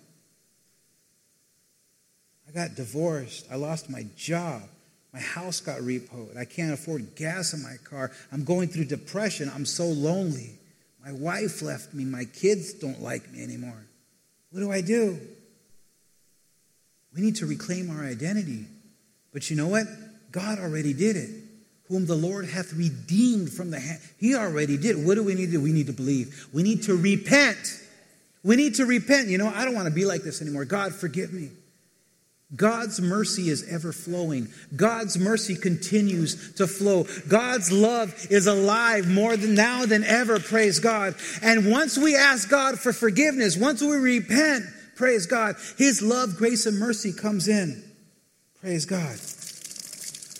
I 2.47 2.51
got 2.51 2.75
divorced. 2.75 3.47
I 3.51 3.55
lost 3.55 3.89
my 3.89 4.05
job. 4.15 4.63
My 5.13 5.19
house 5.19 5.59
got 5.59 5.79
repoed. 5.79 6.37
I 6.37 6.45
can't 6.45 6.73
afford 6.73 7.15
gas 7.15 7.53
in 7.53 7.61
my 7.61 7.75
car. 7.83 8.11
I'm 8.31 8.45
going 8.45 8.69
through 8.69 8.85
depression. 8.85 9.51
I'm 9.53 9.65
so 9.65 9.85
lonely. 9.85 10.57
My 11.03 11.11
wife 11.11 11.61
left 11.61 11.93
me. 11.93 12.05
My 12.05 12.25
kids 12.25 12.73
don't 12.73 13.01
like 13.01 13.31
me 13.31 13.43
anymore. 13.43 13.85
What 14.51 14.59
do 14.59 14.71
I 14.71 14.81
do? 14.81 15.19
We 17.13 17.21
need 17.21 17.37
to 17.37 17.45
reclaim 17.45 17.89
our 17.89 18.05
identity. 18.05 18.65
But 19.33 19.49
you 19.49 19.55
know 19.55 19.67
what? 19.67 19.87
God 20.31 20.59
already 20.59 20.93
did 20.93 21.15
it. 21.15 21.29
Whom 21.87 22.05
the 22.05 22.15
Lord 22.15 22.45
hath 22.45 22.73
redeemed 22.73 23.51
from 23.51 23.71
the 23.71 23.79
hand. 23.79 23.99
He 24.17 24.35
already 24.35 24.77
did. 24.77 25.05
What 25.05 25.15
do 25.15 25.23
we 25.23 25.33
need 25.33 25.47
to 25.47 25.51
do? 25.53 25.61
We 25.61 25.73
need 25.73 25.87
to 25.87 25.93
believe. 25.93 26.47
We 26.53 26.63
need 26.63 26.83
to 26.83 26.95
repent. 26.95 27.81
We 28.43 28.55
need 28.55 28.75
to 28.75 28.85
repent. 28.85 29.27
You 29.27 29.37
know, 29.37 29.51
I 29.53 29.65
don't 29.65 29.75
want 29.75 29.87
to 29.87 29.93
be 29.93 30.05
like 30.05 30.21
this 30.21 30.41
anymore. 30.41 30.65
God, 30.65 30.93
forgive 30.93 31.33
me. 31.33 31.49
God's 32.55 32.99
mercy 32.99 33.49
is 33.49 33.67
ever 33.69 33.93
flowing. 33.93 34.49
God's 34.75 35.17
mercy 35.17 35.55
continues 35.55 36.53
to 36.55 36.67
flow. 36.67 37.05
God's 37.29 37.71
love 37.71 38.13
is 38.29 38.47
alive 38.47 39.07
more 39.07 39.37
than 39.37 39.55
now 39.55 39.85
than 39.85 40.03
ever, 40.03 40.39
praise 40.39 40.79
God. 40.79 41.15
And 41.41 41.71
once 41.71 41.97
we 41.97 42.15
ask 42.15 42.49
God 42.49 42.77
for 42.77 42.91
forgiveness, 42.91 43.55
once 43.55 43.81
we 43.81 43.95
repent, 43.95 44.65
praise 44.95 45.27
God, 45.27 45.55
His 45.77 46.01
love, 46.01 46.35
grace, 46.35 46.65
and 46.65 46.77
mercy 46.77 47.13
comes 47.13 47.47
in. 47.47 47.81
Praise 48.59 48.85
God. 48.85 49.17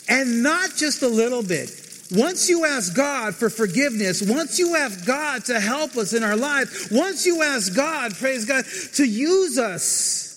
And 0.10 0.44
not 0.44 0.76
just 0.76 1.02
a 1.04 1.08
little 1.08 1.44
bit. 1.44 1.70
Once 2.12 2.50
you 2.50 2.66
ask 2.66 2.94
God 2.94 3.34
for 3.34 3.50
forgiveness, 3.50 4.22
once 4.22 4.60
you 4.60 4.76
ask 4.76 5.06
God 5.06 5.46
to 5.46 5.62
help 5.62 5.96
us 5.96 6.12
in 6.14 6.24
our 6.24 6.36
life, 6.36 6.92
once 6.92 7.26
you 7.26 7.42
ask 7.42 7.74
God, 7.74 8.14
praise 8.16 8.44
God, 8.44 8.66
to 8.96 9.06
use 9.06 9.58
us, 9.58 10.31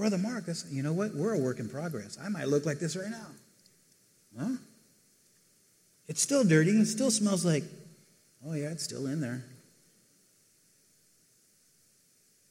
Brother 0.00 0.16
Marcus, 0.16 0.64
you 0.70 0.82
know 0.82 0.94
what? 0.94 1.14
We're 1.14 1.34
a 1.34 1.38
work 1.38 1.60
in 1.60 1.68
progress. 1.68 2.16
I 2.24 2.30
might 2.30 2.48
look 2.48 2.64
like 2.64 2.78
this 2.78 2.96
right 2.96 3.10
now. 3.10 3.26
Huh? 4.38 4.56
It's 6.08 6.22
still 6.22 6.42
dirty. 6.42 6.70
It 6.70 6.86
still 6.86 7.10
smells 7.10 7.44
like, 7.44 7.64
oh, 8.46 8.54
yeah, 8.54 8.70
it's 8.70 8.82
still 8.82 9.06
in 9.06 9.20
there. 9.20 9.44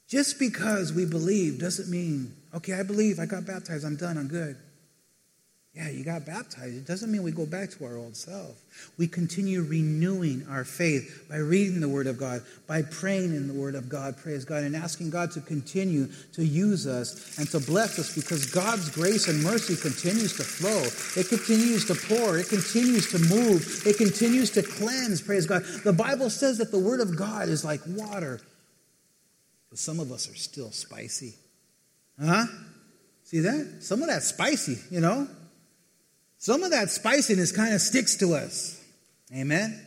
Just 0.06 0.38
because 0.38 0.92
we 0.92 1.04
believe 1.04 1.58
doesn't 1.58 1.90
mean, 1.90 2.36
okay, 2.54 2.74
I 2.74 2.84
believe, 2.84 3.18
I 3.18 3.26
got 3.26 3.46
baptized, 3.46 3.84
I'm 3.84 3.96
done, 3.96 4.16
I'm 4.16 4.28
good. 4.28 4.56
Yeah, 5.72 5.88
you 5.88 6.02
got 6.02 6.26
baptized. 6.26 6.76
It 6.76 6.84
doesn't 6.84 7.12
mean 7.12 7.22
we 7.22 7.30
go 7.30 7.46
back 7.46 7.70
to 7.70 7.84
our 7.84 7.96
old 7.96 8.16
self. 8.16 8.60
We 8.98 9.06
continue 9.06 9.62
renewing 9.62 10.44
our 10.50 10.64
faith 10.64 11.26
by 11.30 11.36
reading 11.36 11.80
the 11.80 11.88
Word 11.88 12.08
of 12.08 12.18
God, 12.18 12.42
by 12.66 12.82
praying 12.82 13.36
in 13.36 13.46
the 13.46 13.54
Word 13.54 13.76
of 13.76 13.88
God, 13.88 14.16
praise 14.16 14.44
God, 14.44 14.64
and 14.64 14.74
asking 14.74 15.10
God 15.10 15.30
to 15.32 15.40
continue 15.40 16.08
to 16.32 16.44
use 16.44 16.88
us 16.88 17.38
and 17.38 17.48
to 17.50 17.60
bless 17.60 18.00
us 18.00 18.12
because 18.16 18.50
God's 18.50 18.90
grace 18.90 19.28
and 19.28 19.44
mercy 19.44 19.76
continues 19.76 20.36
to 20.38 20.42
flow. 20.42 20.82
It 21.20 21.28
continues 21.28 21.84
to 21.84 21.94
pour. 21.94 22.36
It 22.36 22.48
continues 22.48 23.08
to 23.12 23.20
move. 23.32 23.86
It 23.86 23.96
continues 23.96 24.50
to 24.52 24.64
cleanse, 24.64 25.22
praise 25.22 25.46
God. 25.46 25.62
The 25.84 25.92
Bible 25.92 26.30
says 26.30 26.58
that 26.58 26.72
the 26.72 26.80
Word 26.80 26.98
of 26.98 27.16
God 27.16 27.48
is 27.48 27.64
like 27.64 27.80
water, 27.86 28.40
but 29.68 29.78
some 29.78 30.00
of 30.00 30.10
us 30.10 30.28
are 30.28 30.34
still 30.34 30.72
spicy. 30.72 31.36
Huh? 32.20 32.46
See 33.22 33.38
that? 33.38 33.84
Some 33.84 34.02
of 34.02 34.08
that's 34.08 34.26
spicy, 34.26 34.78
you 34.90 34.98
know? 34.98 35.28
Some 36.40 36.62
of 36.62 36.70
that 36.70 36.90
spiciness 36.90 37.52
kind 37.52 37.74
of 37.74 37.82
sticks 37.82 38.16
to 38.16 38.32
us. 38.32 38.82
Amen? 39.30 39.78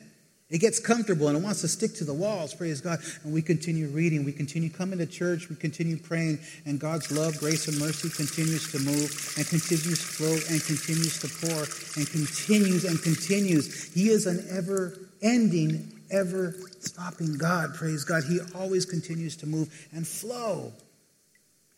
It 0.51 0.59
gets 0.59 0.79
comfortable 0.79 1.27
and 1.27 1.35
it 1.35 1.43
wants 1.43 1.61
to 1.61 1.67
stick 1.67 1.95
to 1.95 2.03
the 2.03 2.13
walls, 2.13 2.53
praise 2.53 2.79
God. 2.79 2.99
And 3.23 3.33
we 3.33 3.41
continue 3.41 3.87
reading, 3.87 4.23
we 4.23 4.33
continue 4.33 4.69
coming 4.69 4.99
to 4.99 5.07
church, 5.07 5.49
we 5.49 5.55
continue 5.55 5.97
praying, 5.97 6.37
and 6.67 6.79
God's 6.79 7.11
love, 7.11 7.39
grace, 7.39 7.67
and 7.67 7.79
mercy 7.79 8.07
continues 8.07 8.71
to 8.71 8.77
move 8.77 9.33
and 9.35 9.47
continues 9.47 9.97
to 9.97 10.05
flow 10.05 10.33
and 10.53 10.63
continues 10.63 11.19
to 11.21 11.47
pour 11.47 11.63
and 11.97 12.07
continues 12.07 12.85
and 12.85 13.01
continues. 13.01 13.91
He 13.91 14.09
is 14.09 14.27
an 14.27 14.45
ever 14.51 14.99
ending, 15.23 15.91
ever 16.11 16.53
stopping 16.81 17.35
God, 17.35 17.73
praise 17.73 18.03
God. 18.03 18.25
He 18.29 18.41
always 18.53 18.85
continues 18.85 19.35
to 19.37 19.47
move 19.47 19.87
and 19.91 20.07
flow. 20.07 20.71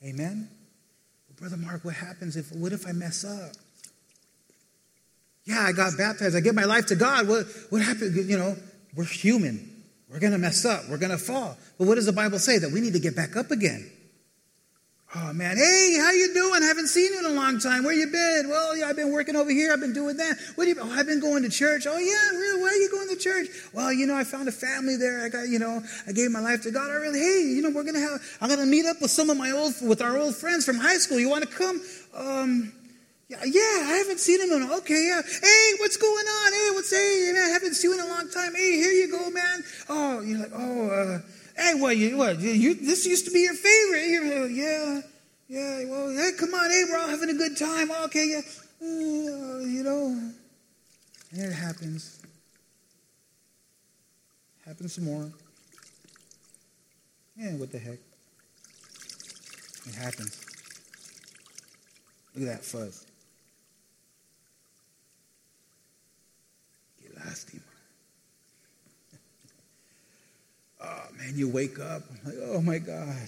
Amen? 0.04 0.50
Brother 1.38 1.56
Mark, 1.56 1.86
what 1.86 1.96
happens 1.96 2.36
if, 2.36 2.52
what 2.52 2.74
if 2.74 2.86
I 2.86 2.92
mess 2.92 3.24
up? 3.24 3.56
Yeah, 5.45 5.62
I 5.62 5.71
got 5.71 5.97
baptized. 5.97 6.36
I 6.36 6.39
give 6.39 6.55
my 6.55 6.65
life 6.65 6.88
to 6.88 6.95
God. 6.95 7.27
What, 7.27 7.45
what 7.69 7.81
happened? 7.81 8.15
You 8.15 8.38
know, 8.38 8.55
we're 8.95 9.05
human. 9.05 9.71
We're 10.10 10.19
going 10.19 10.34
to 10.34 10.39
mess 10.39 10.65
up. 10.65 10.89
We're 10.89 10.97
going 10.97 11.12
to 11.12 11.17
fall. 11.17 11.58
But 11.77 11.88
what 11.88 11.95
does 11.95 12.08
the 12.08 12.13
Bible 12.13 12.39
say? 12.39 12.58
That 12.58 12.71
we 12.71 12.81
need 12.81 12.93
to 12.93 12.99
get 12.99 13.15
back 13.15 13.36
up 13.36 13.51
again. 13.51 13.91
Oh 15.17 15.31
man, 15.31 15.55
hey, 15.55 15.97
how 16.01 16.12
you 16.12 16.34
doing? 16.34 16.62
Haven't 16.62 16.88
seen 16.88 17.13
you 17.13 17.19
in 17.19 17.25
a 17.25 17.29
long 17.29 17.58
time. 17.60 17.86
Where 17.86 17.93
you 17.93 18.08
been? 18.08 18.49
Well, 18.49 18.75
yeah, 18.75 18.88
I've 18.88 18.97
been 18.97 19.13
working 19.13 19.38
over 19.38 19.49
here. 19.49 19.71
I've 19.71 19.79
been 19.79 19.93
doing 19.93 20.17
that. 20.17 20.36
What 20.55 20.65
do 20.65 20.71
you? 20.71 20.75
Oh, 20.77 20.91
I've 20.91 21.05
been 21.05 21.21
going 21.21 21.43
to 21.43 21.49
church. 21.49 21.88
Oh 21.88 21.97
yeah, 21.97 22.38
really? 22.38 22.62
Why 22.62 22.67
are 22.67 22.75
you 22.75 22.89
going 22.91 23.08
to 23.08 23.15
church? 23.15 23.47
Well, 23.71 23.93
you 23.93 24.08
know, 24.08 24.15
I 24.15 24.25
found 24.25 24.49
a 24.49 24.51
family 24.51 24.97
there. 24.97 25.23
I 25.23 25.29
got, 25.29 25.47
you 25.47 25.58
know, 25.58 25.81
I 26.05 26.12
gave 26.12 26.31
my 26.31 26.41
life 26.41 26.63
to 26.63 26.71
God. 26.71 26.89
I 26.89 26.95
really, 26.95 27.19
hey, 27.19 27.43
you 27.43 27.62
know, 27.62 27.69
we're 27.69 27.86
gonna 27.86 28.01
have. 28.01 28.19
I'm 28.41 28.49
gonna 28.49 28.65
meet 28.65 28.86
up 28.86 29.01
with 29.01 29.12
some 29.12 29.29
of 29.29 29.38
my 29.38 29.51
old, 29.51 29.73
with 29.81 30.01
our 30.01 30.17
old 30.17 30.36
friends 30.36 30.65
from 30.65 30.75
high 30.75 30.97
school. 30.97 31.17
You 31.17 31.29
want 31.29 31.49
to 31.49 31.55
come? 31.55 31.81
Um, 32.13 32.73
yeah, 33.28 33.44
yeah, 33.44 33.90
I 33.90 33.98
haven't 33.98 34.20
seen 34.20 34.40
him 34.40 34.52
in 34.52 34.70
okay, 34.72 35.08
yeah. 35.08 35.22
Hey, 35.42 35.72
what's 35.80 35.98
going 35.98 36.26
on? 36.26 36.54
Hey, 36.54 36.70
what's 36.74 36.92
hey, 36.92 37.32
man, 37.34 37.44
I 37.44 37.50
haven't 37.50 37.74
seen 37.74 37.92
you 37.92 38.00
in 38.00 38.06
a 38.06 38.10
long 38.10 38.30
time. 38.30 38.54
Hey, 38.54 38.78
here 38.78 38.92
you 38.92 39.12
go, 39.12 39.30
man. 39.32 39.64
Oh, 39.90 40.22
you're 40.22 40.40
like, 40.40 40.52
oh, 40.54 40.90
uh, 40.90 41.20
hey, 41.58 41.74
what 41.80 41.98
you 41.98 42.18
what 42.18 42.40
you 42.40 42.76
this 42.76 43.06
used 43.06 43.26
to 43.26 43.32
be 43.32 43.42
your 43.42 43.56
favorite. 43.56 44.08
You're 44.08 44.44
like, 44.44 44.56
yeah, 44.56 45.02
yeah, 45.48 45.90
well, 45.90 46.10
hey, 46.10 46.32
come 46.38 46.54
on, 46.54 46.70
hey, 46.70 46.84
we're 46.88 47.00
all 47.00 47.08
having 47.08 47.30
a 47.30 47.34
good 47.34 47.58
time. 47.58 47.90
Okay, 48.06 48.28
yeah. 48.30 48.42
Uh, 48.82 49.60
you 49.60 49.82
know. 49.84 50.08
And 51.32 51.42
it 51.44 51.54
happens. 51.54 52.22
Happens 54.66 54.94
some 54.94 55.06
more. 55.06 55.32
Yeah, 57.36 57.54
what 57.54 57.72
the 57.72 57.80
heck? 57.80 58.00
It 59.88 59.96
happens. 59.96 60.46
Look 62.34 62.48
at 62.48 62.58
that 62.58 62.66
fuzz. 62.66 63.06
Lástima. 67.19 67.62
Oh, 70.82 71.08
man, 71.17 71.34
you 71.36 71.49
wake 71.49 71.80
up, 71.80 72.04
I'm 72.12 72.25
like, 72.25 72.43
oh 72.43 72.62
my 72.62 72.78
God. 72.78 73.28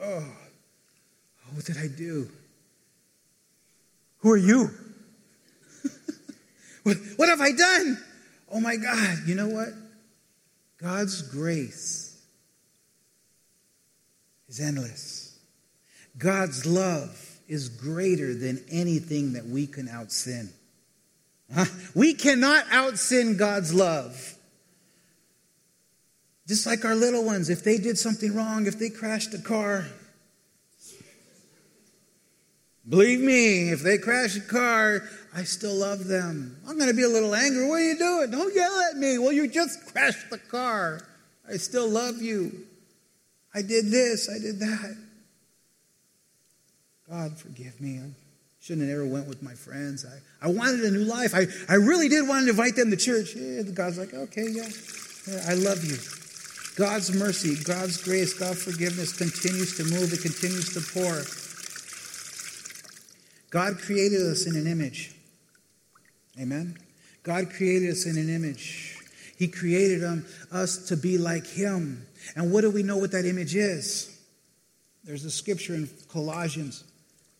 Oh, 0.00 0.24
oh 0.24 1.54
what 1.54 1.64
did 1.64 1.76
I 1.78 1.86
do? 1.86 2.28
Who 4.18 4.32
are 4.32 4.36
you? 4.36 4.70
what, 6.82 6.96
what 7.16 7.28
have 7.28 7.40
I 7.40 7.52
done? 7.52 8.02
Oh 8.50 8.60
my 8.60 8.76
God. 8.76 9.18
You 9.26 9.36
know 9.36 9.48
what? 9.48 9.68
God's 10.78 11.22
grace 11.22 12.20
is 14.48 14.60
endless. 14.60 15.38
God's 16.18 16.66
love 16.66 17.38
is 17.48 17.68
greater 17.68 18.34
than 18.34 18.64
anything 18.70 19.34
that 19.34 19.46
we 19.46 19.66
can 19.66 19.88
out 19.88 20.10
sin. 20.10 20.50
We 21.94 22.14
cannot 22.14 22.64
out 22.70 22.98
sin 22.98 23.36
God's 23.36 23.72
love. 23.72 24.34
Just 26.46 26.66
like 26.66 26.84
our 26.84 26.94
little 26.94 27.24
ones, 27.24 27.50
if 27.50 27.64
they 27.64 27.78
did 27.78 27.98
something 27.98 28.34
wrong, 28.34 28.66
if 28.66 28.78
they 28.78 28.90
crashed 28.90 29.34
a 29.34 29.38
car, 29.38 29.84
believe 32.88 33.20
me, 33.20 33.70
if 33.70 33.82
they 33.82 33.98
crash 33.98 34.36
a 34.36 34.40
car, 34.40 35.02
I 35.34 35.42
still 35.44 35.74
love 35.74 36.06
them. 36.06 36.56
I'm 36.68 36.78
going 36.78 36.90
to 36.90 36.96
be 36.96 37.02
a 37.02 37.08
little 37.08 37.34
angry. 37.34 37.66
What 37.68 37.76
are 37.76 37.84
you 37.84 37.98
doing? 37.98 38.30
Don't 38.30 38.54
yell 38.54 38.80
at 38.90 38.96
me. 38.96 39.18
Well, 39.18 39.32
you 39.32 39.48
just 39.48 39.92
crashed 39.92 40.30
the 40.30 40.38
car. 40.38 41.00
I 41.48 41.56
still 41.56 41.88
love 41.88 42.22
you. 42.22 42.52
I 43.54 43.62
did 43.62 43.90
this, 43.90 44.28
I 44.28 44.38
did 44.38 44.60
that. 44.60 44.96
God, 47.08 47.38
forgive 47.38 47.80
me. 47.80 48.02
Shouldn't 48.66 48.88
have 48.88 48.98
ever 48.98 49.06
went 49.06 49.28
with 49.28 49.44
my 49.44 49.54
friends. 49.54 50.04
I, 50.04 50.44
I 50.44 50.50
wanted 50.50 50.80
a 50.80 50.90
new 50.90 51.04
life. 51.04 51.36
I, 51.36 51.46
I 51.68 51.76
really 51.76 52.08
did 52.08 52.26
want 52.26 52.46
to 52.46 52.50
invite 52.50 52.74
them 52.74 52.90
to 52.90 52.96
church. 52.96 53.36
Yeah, 53.36 53.62
God's 53.62 53.96
like, 53.96 54.12
okay, 54.12 54.48
yeah, 54.50 54.66
yeah, 55.28 55.44
I 55.46 55.54
love 55.54 55.84
you. 55.84 55.96
God's 56.74 57.14
mercy, 57.14 57.54
God's 57.62 58.02
grace, 58.02 58.34
God's 58.34 58.64
forgiveness 58.64 59.16
continues 59.16 59.76
to 59.76 59.84
move. 59.84 60.12
It 60.12 60.20
continues 60.20 60.74
to 60.74 60.80
pour. 60.80 61.22
God 63.50 63.78
created 63.78 64.20
us 64.22 64.48
in 64.48 64.56
an 64.56 64.66
image. 64.66 65.14
Amen. 66.40 66.76
God 67.22 67.50
created 67.50 67.90
us 67.90 68.04
in 68.04 68.18
an 68.18 68.28
image. 68.28 68.98
He 69.38 69.46
created 69.46 70.02
um, 70.02 70.24
us 70.50 70.88
to 70.88 70.96
be 70.96 71.18
like 71.18 71.46
Him. 71.46 72.04
And 72.34 72.52
what 72.52 72.62
do 72.62 72.72
we 72.72 72.82
know 72.82 72.96
what 72.96 73.12
that 73.12 73.26
image 73.26 73.54
is? 73.54 74.20
There's 75.04 75.24
a 75.24 75.30
scripture 75.30 75.76
in 75.76 75.88
Colossians 76.08 76.82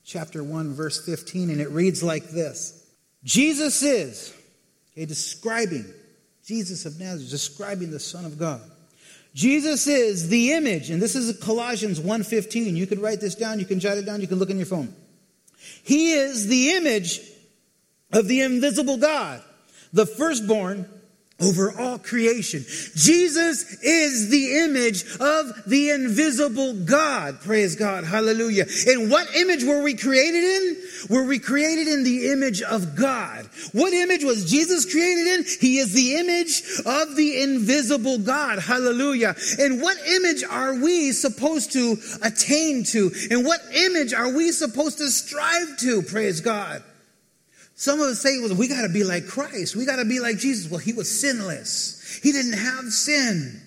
chapter 0.06 0.42
1, 0.42 0.72
verse 0.72 1.04
15, 1.04 1.50
and 1.50 1.60
it 1.60 1.68
reads 1.70 2.02
like 2.02 2.30
this 2.30 2.86
Jesus 3.24 3.82
is, 3.82 4.32
okay, 4.92 5.04
describing 5.04 5.84
Jesus 6.46 6.86
of 6.86 6.98
Nazareth, 6.98 7.30
describing 7.30 7.90
the 7.90 8.00
Son 8.00 8.24
of 8.24 8.38
God. 8.38 8.62
Jesus 9.34 9.86
is 9.86 10.28
the 10.28 10.52
image, 10.52 10.88
and 10.88 11.02
this 11.02 11.14
is 11.14 11.36
Colossians 11.40 12.00
1:15. 12.00 12.74
You 12.76 12.86
can 12.86 13.00
write 13.00 13.20
this 13.20 13.34
down, 13.34 13.58
you 13.58 13.66
can 13.66 13.80
jot 13.80 13.98
it 13.98 14.06
down, 14.06 14.20
you 14.22 14.26
can 14.26 14.38
look 14.38 14.48
on 14.48 14.56
your 14.56 14.66
phone. 14.66 14.94
He 15.82 16.12
is 16.12 16.46
the 16.46 16.70
image 16.70 17.20
of 18.12 18.28
the 18.28 18.40
invisible 18.40 18.96
God, 18.96 19.42
the 19.92 20.06
firstborn 20.06 20.88
over 21.38 21.70
all 21.78 21.98
creation. 21.98 22.64
Jesus 22.94 23.82
is 23.82 24.30
the 24.30 24.56
image 24.58 25.04
of 25.20 25.64
the 25.66 25.90
invisible 25.90 26.72
God. 26.72 27.40
Praise 27.42 27.76
God. 27.76 28.04
Hallelujah. 28.04 28.64
In 28.86 29.10
what 29.10 29.34
image 29.36 29.62
were 29.62 29.82
we 29.82 29.94
created 29.94 30.42
in? 30.42 30.76
Were 31.10 31.24
we 31.24 31.38
created 31.38 31.88
in 31.88 32.04
the 32.04 32.30
image 32.32 32.62
of 32.62 32.96
God? 32.96 33.50
What 33.72 33.92
image 33.92 34.24
was 34.24 34.50
Jesus 34.50 34.90
created 34.90 35.26
in? 35.26 35.44
He 35.60 35.76
is 35.76 35.92
the 35.92 36.16
image 36.16 36.62
of 36.86 37.16
the 37.16 37.42
invisible 37.42 38.18
God. 38.18 38.58
Hallelujah. 38.58 39.36
And 39.58 39.82
what 39.82 39.98
image 40.08 40.42
are 40.42 40.74
we 40.74 41.12
supposed 41.12 41.72
to 41.72 41.98
attain 42.22 42.84
to? 42.84 43.12
And 43.30 43.44
what 43.44 43.60
image 43.74 44.14
are 44.14 44.34
we 44.34 44.52
supposed 44.52 44.98
to 44.98 45.10
strive 45.10 45.76
to? 45.80 46.00
Praise 46.00 46.40
God. 46.40 46.82
Some 47.78 48.00
of 48.00 48.06
us 48.06 48.22
say, 48.22 48.40
well, 48.40 48.54
we 48.54 48.68
got 48.68 48.82
to 48.82 48.88
be 48.88 49.04
like 49.04 49.26
Christ. 49.26 49.76
We 49.76 49.84
got 49.84 49.96
to 49.96 50.06
be 50.06 50.18
like 50.18 50.38
Jesus. 50.38 50.70
Well, 50.70 50.80
he 50.80 50.94
was 50.94 51.20
sinless. 51.20 52.18
He 52.22 52.32
didn't 52.32 52.54
have 52.54 52.86
sin. 52.86 53.62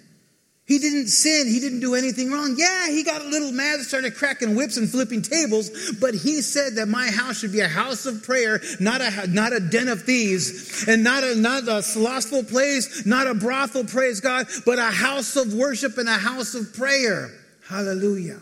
He 0.66 0.80
didn't 0.80 1.08
sin. 1.08 1.48
He 1.48 1.60
didn't 1.60 1.80
do 1.80 1.94
anything 1.94 2.32
wrong. 2.32 2.56
Yeah, 2.58 2.90
he 2.90 3.04
got 3.04 3.22
a 3.22 3.28
little 3.28 3.52
mad, 3.52 3.80
started 3.82 4.16
cracking 4.16 4.56
whips 4.56 4.78
and 4.78 4.90
flipping 4.90 5.22
tables, 5.22 5.94
but 6.00 6.16
he 6.16 6.42
said 6.42 6.76
that 6.76 6.88
my 6.88 7.10
house 7.10 7.40
should 7.40 7.52
be 7.52 7.60
a 7.60 7.68
house 7.68 8.06
of 8.08 8.24
prayer, 8.24 8.62
not 8.80 9.02
a, 9.02 9.28
not 9.28 9.52
a 9.54 9.60
den 9.60 9.88
of 9.88 10.04
thieves, 10.04 10.88
and 10.88 11.04
not 11.04 11.24
a, 11.24 11.36
not 11.36 11.68
a 11.68 11.82
slothful 11.82 12.44
place, 12.44 13.04
not 13.06 13.26
a 13.26 13.34
brothel, 13.34 13.84
praise 13.84 14.20
God, 14.22 14.48
but 14.66 14.78
a 14.78 14.92
house 14.92 15.36
of 15.36 15.54
worship 15.56 15.98
and 15.98 16.10
a 16.10 16.14
house 16.14 16.54
of 16.54 16.74
prayer. 16.74 17.32
Hallelujah. 17.68 18.40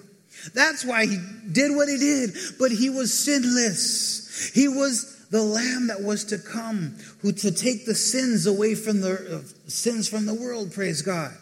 That's 0.54 0.84
why 0.86 1.06
he 1.06 1.18
did 1.52 1.76
what 1.76 1.88
he 1.88 1.98
did, 1.98 2.32
but 2.60 2.72
he 2.72 2.90
was 2.90 3.18
sinless. 3.18 4.52
He 4.54 4.68
was 4.68 5.17
the 5.30 5.42
lamb 5.42 5.88
that 5.88 6.02
was 6.02 6.26
to 6.26 6.38
come 6.38 6.96
who 7.22 7.32
to 7.32 7.52
take 7.52 7.86
the 7.86 7.96
sins 7.96 8.46
away 8.46 8.76
from 8.76 9.02
the 9.02 9.42
uh, 9.44 9.70
sins 9.70 10.08
from 10.08 10.26
the 10.26 10.34
world 10.34 10.72
praise 10.72 11.02
god. 11.02 11.34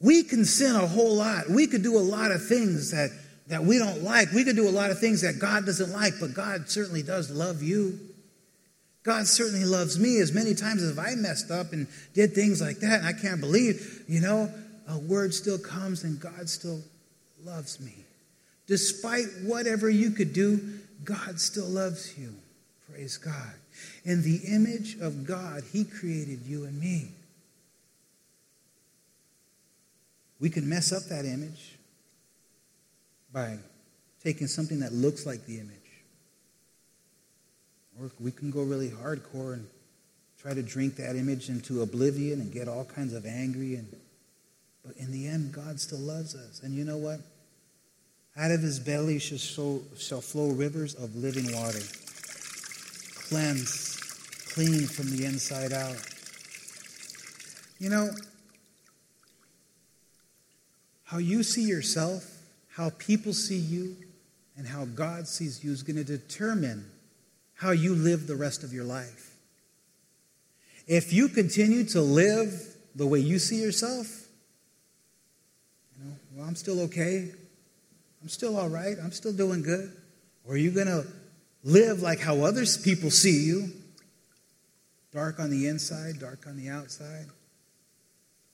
We 0.00 0.22
can 0.22 0.44
sin 0.44 0.76
a 0.76 0.86
whole 0.86 1.16
lot. 1.16 1.48
We 1.48 1.66
could 1.66 1.82
do 1.82 1.96
a 1.96 2.00
lot 2.00 2.30
of 2.30 2.46
things 2.46 2.90
that 2.90 3.10
that 3.48 3.64
we 3.64 3.78
don't 3.78 4.02
like. 4.02 4.32
We 4.32 4.44
could 4.44 4.56
do 4.56 4.68
a 4.68 4.70
lot 4.70 4.90
of 4.90 4.98
things 4.98 5.22
that 5.22 5.38
god 5.38 5.66
doesn't 5.66 5.92
like 5.92 6.14
but 6.20 6.34
god 6.34 6.68
certainly 6.68 7.02
does 7.02 7.30
love 7.30 7.62
you. 7.62 7.98
God 9.02 9.26
certainly 9.26 9.66
loves 9.66 9.98
me. 9.98 10.18
As 10.20 10.32
many 10.32 10.54
times 10.54 10.82
as 10.82 10.98
i 10.98 11.14
messed 11.14 11.50
up 11.50 11.72
and 11.72 11.86
did 12.12 12.34
things 12.34 12.60
like 12.60 12.78
that 12.80 13.00
and 13.00 13.06
i 13.06 13.12
can't 13.12 13.40
believe 13.40 14.04
you 14.08 14.20
know 14.20 14.52
a 14.88 14.98
word 14.98 15.32
still 15.32 15.58
comes 15.58 16.04
and 16.04 16.20
god 16.20 16.48
still 16.48 16.80
loves 17.42 17.80
me. 17.80 17.94
Despite 18.66 19.26
whatever 19.42 19.88
you 19.88 20.10
could 20.10 20.34
do 20.34 20.60
god 21.02 21.40
still 21.40 21.68
loves 21.68 22.18
you 22.18 22.34
Praise 22.94 23.16
God. 23.16 23.54
In 24.04 24.22
the 24.22 24.36
image 24.46 24.98
of 25.00 25.26
God, 25.26 25.64
He 25.72 25.84
created 25.84 26.42
you 26.46 26.64
and 26.64 26.80
me. 26.80 27.08
We 30.38 30.48
can 30.48 30.68
mess 30.68 30.92
up 30.92 31.02
that 31.04 31.24
image 31.24 31.76
by 33.32 33.58
taking 34.22 34.46
something 34.46 34.78
that 34.78 34.92
looks 34.92 35.26
like 35.26 35.44
the 35.44 35.58
image. 35.58 35.74
Or 38.00 38.12
we 38.20 38.30
can 38.30 38.52
go 38.52 38.62
really 38.62 38.90
hardcore 38.90 39.54
and 39.54 39.66
try 40.40 40.54
to 40.54 40.62
drink 40.62 40.94
that 40.96 41.16
image 41.16 41.48
into 41.48 41.82
oblivion 41.82 42.40
and 42.40 42.52
get 42.52 42.68
all 42.68 42.84
kinds 42.84 43.12
of 43.12 43.26
angry 43.26 43.74
and 43.74 43.88
but 44.86 44.96
in 44.98 45.10
the 45.10 45.26
end 45.26 45.52
God 45.52 45.80
still 45.80 45.98
loves 45.98 46.36
us. 46.36 46.60
And 46.62 46.74
you 46.74 46.84
know 46.84 46.98
what? 46.98 47.18
Out 48.36 48.52
of 48.52 48.60
his 48.60 48.78
belly 48.78 49.18
shall, 49.18 49.82
shall 49.96 50.20
flow 50.20 50.50
rivers 50.50 50.94
of 50.94 51.16
living 51.16 51.52
water. 51.56 51.80
Cleanse, 53.28 53.96
clean 54.52 54.86
from 54.86 55.10
the 55.10 55.24
inside 55.24 55.72
out. 55.72 55.96
You 57.78 57.90
know, 57.90 58.10
how 61.04 61.18
you 61.18 61.42
see 61.42 61.62
yourself, 61.62 62.24
how 62.68 62.90
people 62.90 63.32
see 63.32 63.56
you, 63.56 63.96
and 64.56 64.66
how 64.66 64.84
God 64.84 65.26
sees 65.26 65.64
you 65.64 65.72
is 65.72 65.82
going 65.82 65.96
to 65.96 66.04
determine 66.04 66.90
how 67.54 67.70
you 67.70 67.94
live 67.94 68.26
the 68.26 68.36
rest 68.36 68.62
of 68.62 68.72
your 68.72 68.84
life. 68.84 69.36
If 70.86 71.12
you 71.12 71.28
continue 71.28 71.84
to 71.84 72.00
live 72.00 72.76
the 72.94 73.06
way 73.06 73.20
you 73.20 73.38
see 73.38 73.60
yourself, 73.62 74.28
you 75.96 76.04
know, 76.04 76.16
well, 76.34 76.46
I'm 76.46 76.56
still 76.56 76.80
okay. 76.82 77.30
I'm 78.22 78.28
still 78.28 78.56
all 78.56 78.68
right. 78.68 78.96
I'm 79.02 79.12
still 79.12 79.32
doing 79.32 79.62
good. 79.62 79.90
Or 80.46 80.54
are 80.54 80.58
you 80.58 80.70
going 80.70 80.86
to 80.86 81.06
live 81.64 82.02
like 82.02 82.20
how 82.20 82.42
other 82.42 82.64
people 82.84 83.10
see 83.10 83.44
you? 83.44 83.70
Dark 85.12 85.40
on 85.40 85.50
the 85.50 85.66
inside, 85.66 86.20
dark 86.20 86.46
on 86.46 86.56
the 86.56 86.68
outside. 86.68 87.26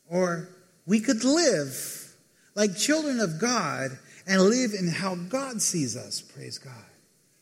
Or 0.09 0.49
we 0.87 1.01
could 1.01 1.25
live 1.25 2.15
like 2.55 2.77
children 2.77 3.21
of 3.21 3.41
God 3.41 3.91
and 4.27 4.41
live 4.43 4.73
in 4.79 4.89
how 4.89 5.15
God 5.15 5.61
sees 5.61 5.97
us, 5.97 6.21
praise 6.21 6.59
God, 6.59 6.73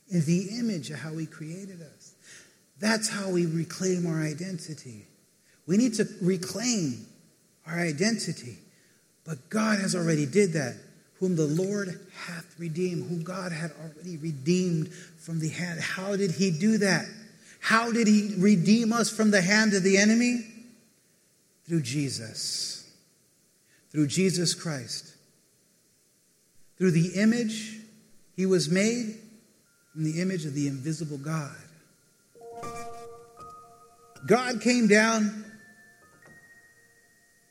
in 0.08 0.24
the 0.24 0.58
image 0.58 0.90
of 0.90 1.00
how 1.00 1.16
He 1.16 1.26
created 1.26 1.82
us. 1.82 2.14
That's 2.80 3.08
how 3.08 3.30
we 3.30 3.46
reclaim 3.46 4.06
our 4.06 4.22
identity. 4.22 5.06
We 5.66 5.76
need 5.76 5.94
to 5.94 6.08
reclaim 6.22 7.06
our 7.66 7.78
identity. 7.78 8.58
But 9.24 9.50
God 9.50 9.80
has 9.80 9.94
already 9.94 10.24
did 10.24 10.52
that. 10.54 10.76
Whom 11.20 11.36
the 11.36 11.46
Lord 11.46 12.00
hath 12.26 12.54
redeemed, 12.58 13.08
whom 13.08 13.22
God 13.22 13.52
had 13.52 13.72
already 13.82 14.16
redeemed 14.16 14.92
from 15.18 15.40
the 15.40 15.48
hand. 15.48 15.80
How 15.80 16.16
did 16.16 16.32
he 16.32 16.50
do 16.50 16.78
that? 16.78 17.06
How 17.60 17.90
did 17.90 18.06
he 18.06 18.34
redeem 18.38 18.92
us 18.92 19.10
from 19.10 19.30
the 19.30 19.42
hand 19.42 19.74
of 19.74 19.82
the 19.82 19.98
enemy? 19.98 20.44
Through 21.66 21.82
Jesus. 21.82 22.90
Through 23.90 24.06
Jesus 24.06 24.54
Christ. 24.54 25.14
Through 26.76 26.92
the 26.92 27.20
image 27.20 27.78
he 28.36 28.46
was 28.46 28.70
made 28.70 29.16
from 29.92 30.04
the 30.04 30.20
image 30.20 30.44
of 30.44 30.54
the 30.54 30.68
invisible 30.68 31.18
God. 31.18 31.56
God 34.26 34.60
came 34.60 34.86
down. 34.86 35.44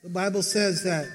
The 0.04 0.10
Bible 0.10 0.44
says 0.44 0.84
that 0.84 1.08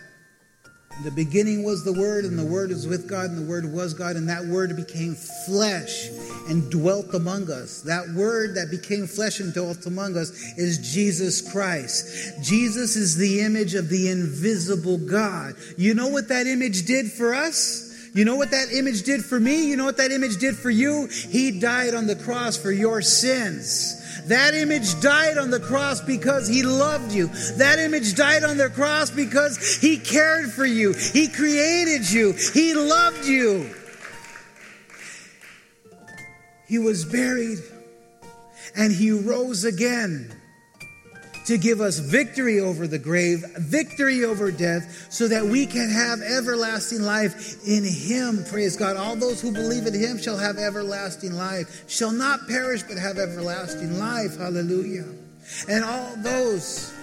the 1.04 1.10
beginning 1.10 1.64
was 1.64 1.84
the 1.84 1.92
Word, 1.92 2.24
and 2.24 2.38
the 2.38 2.44
Word 2.44 2.70
was 2.70 2.86
with 2.86 3.08
God, 3.08 3.30
and 3.30 3.38
the 3.38 3.48
Word 3.48 3.72
was 3.72 3.94
God, 3.94 4.16
and 4.16 4.28
that 4.28 4.44
Word 4.44 4.76
became 4.76 5.14
flesh 5.14 6.08
and 6.48 6.70
dwelt 6.70 7.14
among 7.14 7.50
us. 7.50 7.82
That 7.82 8.08
Word 8.10 8.54
that 8.56 8.70
became 8.70 9.06
flesh 9.06 9.40
and 9.40 9.52
dwelt 9.52 9.86
among 9.86 10.16
us 10.16 10.30
is 10.56 10.92
Jesus 10.92 11.52
Christ. 11.52 12.42
Jesus 12.42 12.96
is 12.96 13.16
the 13.16 13.40
image 13.40 13.74
of 13.74 13.88
the 13.88 14.10
invisible 14.10 14.98
God. 14.98 15.54
You 15.76 15.94
know 15.94 16.08
what 16.08 16.28
that 16.28 16.46
image 16.46 16.84
did 16.84 17.10
for 17.10 17.34
us? 17.34 17.88
You 18.14 18.26
know 18.26 18.36
what 18.36 18.50
that 18.50 18.72
image 18.72 19.04
did 19.04 19.24
for 19.24 19.40
me? 19.40 19.68
You 19.68 19.76
know 19.76 19.86
what 19.86 19.96
that 19.96 20.12
image 20.12 20.36
did 20.36 20.56
for 20.56 20.70
you? 20.70 21.08
He 21.30 21.58
died 21.58 21.94
on 21.94 22.06
the 22.06 22.16
cross 22.16 22.56
for 22.56 22.70
your 22.70 23.00
sins. 23.00 24.01
That 24.26 24.54
image 24.54 25.00
died 25.00 25.38
on 25.38 25.50
the 25.50 25.60
cross 25.60 26.00
because 26.00 26.46
he 26.48 26.62
loved 26.62 27.12
you. 27.12 27.28
That 27.56 27.78
image 27.78 28.14
died 28.14 28.44
on 28.44 28.56
the 28.56 28.70
cross 28.70 29.10
because 29.10 29.76
he 29.76 29.98
cared 29.98 30.52
for 30.52 30.64
you. 30.64 30.92
He 30.92 31.28
created 31.28 32.10
you. 32.10 32.32
He 32.32 32.74
loved 32.74 33.26
you. 33.26 33.74
He 36.66 36.78
was 36.78 37.04
buried 37.04 37.58
and 38.74 38.92
he 38.92 39.10
rose 39.10 39.64
again 39.64 40.41
to 41.46 41.58
give 41.58 41.80
us 41.80 41.98
victory 41.98 42.60
over 42.60 42.86
the 42.86 42.98
grave, 42.98 43.44
victory 43.58 44.24
over 44.24 44.50
death, 44.50 45.06
so 45.10 45.26
that 45.28 45.44
we 45.44 45.66
can 45.66 45.90
have 45.90 46.20
everlasting 46.20 47.02
life 47.02 47.66
in 47.66 47.84
Him. 47.84 48.44
Praise 48.48 48.76
God. 48.76 48.96
All 48.96 49.16
those 49.16 49.40
who 49.40 49.52
believe 49.52 49.86
in 49.86 49.94
Him 49.94 50.18
shall 50.18 50.36
have 50.36 50.56
everlasting 50.56 51.32
life, 51.32 51.84
shall 51.88 52.12
not 52.12 52.46
perish, 52.48 52.82
but 52.82 52.96
have 52.96 53.18
everlasting 53.18 53.98
life. 53.98 54.38
Hallelujah. 54.38 55.06
And 55.68 55.84
all 55.84 56.14
those 56.18 56.94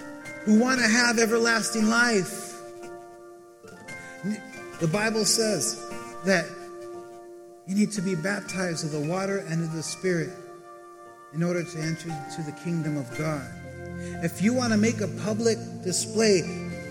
who 0.46 0.60
want 0.60 0.80
to 0.80 0.88
have 0.88 1.20
everlasting 1.20 1.88
life, 1.90 2.56
the 4.80 4.88
Bible 4.88 5.26
says 5.26 5.86
that 6.26 6.46
you 7.68 7.76
need 7.76 7.92
to 7.92 8.02
be 8.02 8.16
baptized 8.16 8.86
of 8.86 8.92
the 8.92 9.08
water 9.08 9.40
and 9.50 9.64
of 9.64 9.74
the 9.74 9.84
Spirit 9.84 10.30
in 11.34 11.44
order 11.44 11.64
to 11.64 11.78
enter 11.80 12.10
into 12.10 12.42
the 12.44 12.58
kingdom 12.64 12.98
of 12.98 13.16
God. 13.18 13.48
If 14.24 14.42
you 14.42 14.54
want 14.54 14.74
to 14.74 14.78
make 14.78 15.02
a 15.02 15.08
public 15.24 15.58
display, 15.84 16.42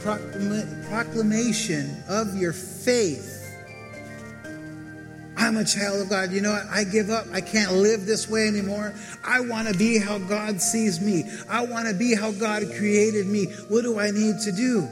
proclamation 0.01 2.03
of 2.09 2.37
your 2.37 2.53
faith, 2.53 3.35
I'm 5.39 5.57
a 5.57 5.65
child 5.65 6.03
of 6.03 6.11
God. 6.11 6.33
You 6.33 6.41
know 6.41 6.51
what? 6.51 6.67
I 6.67 6.85
give 6.85 7.11
up. 7.11 7.27
I 7.33 7.41
can't 7.41 7.73
live 7.73 8.07
this 8.07 8.29
way 8.29 8.49
anymore. 8.49 8.93
I 9.25 9.41
want 9.41 9.69
to 9.69 9.75
be 9.75 9.99
how 9.99 10.19
God 10.19 10.61
sees 10.61 11.01
me. 11.01 11.25
I 11.49 11.65
want 11.65 11.89
to 11.89 11.95
be 11.95 12.15
how 12.15 12.33
God 12.33 12.65
created 12.77 13.27
me. 13.27 13.47
What 13.69 13.83
do 13.83 14.01
I 14.01 14.11
need 14.11 14.41
to 14.45 14.53
do? 14.53 14.89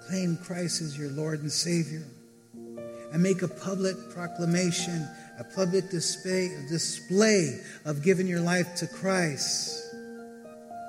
Proclaim 0.00 0.36
Christ 0.36 0.82
as 0.82 0.98
your 0.98 1.10
Lord 1.10 1.40
and 1.40 1.50
Savior. 1.50 2.04
And 3.12 3.22
make 3.22 3.42
a 3.42 3.48
public 3.48 3.96
proclamation, 4.10 5.08
a 5.38 5.44
public 5.44 5.88
display, 5.88 6.48
display 6.68 7.60
of 7.86 8.02
giving 8.02 8.26
your 8.26 8.40
life 8.40 8.74
to 8.76 8.86
Christ. 8.86 9.83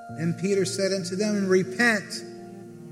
And 0.08 0.38
Peter 0.38 0.64
said 0.64 0.92
unto 0.92 1.16
them, 1.16 1.46
Repent. 1.46 2.24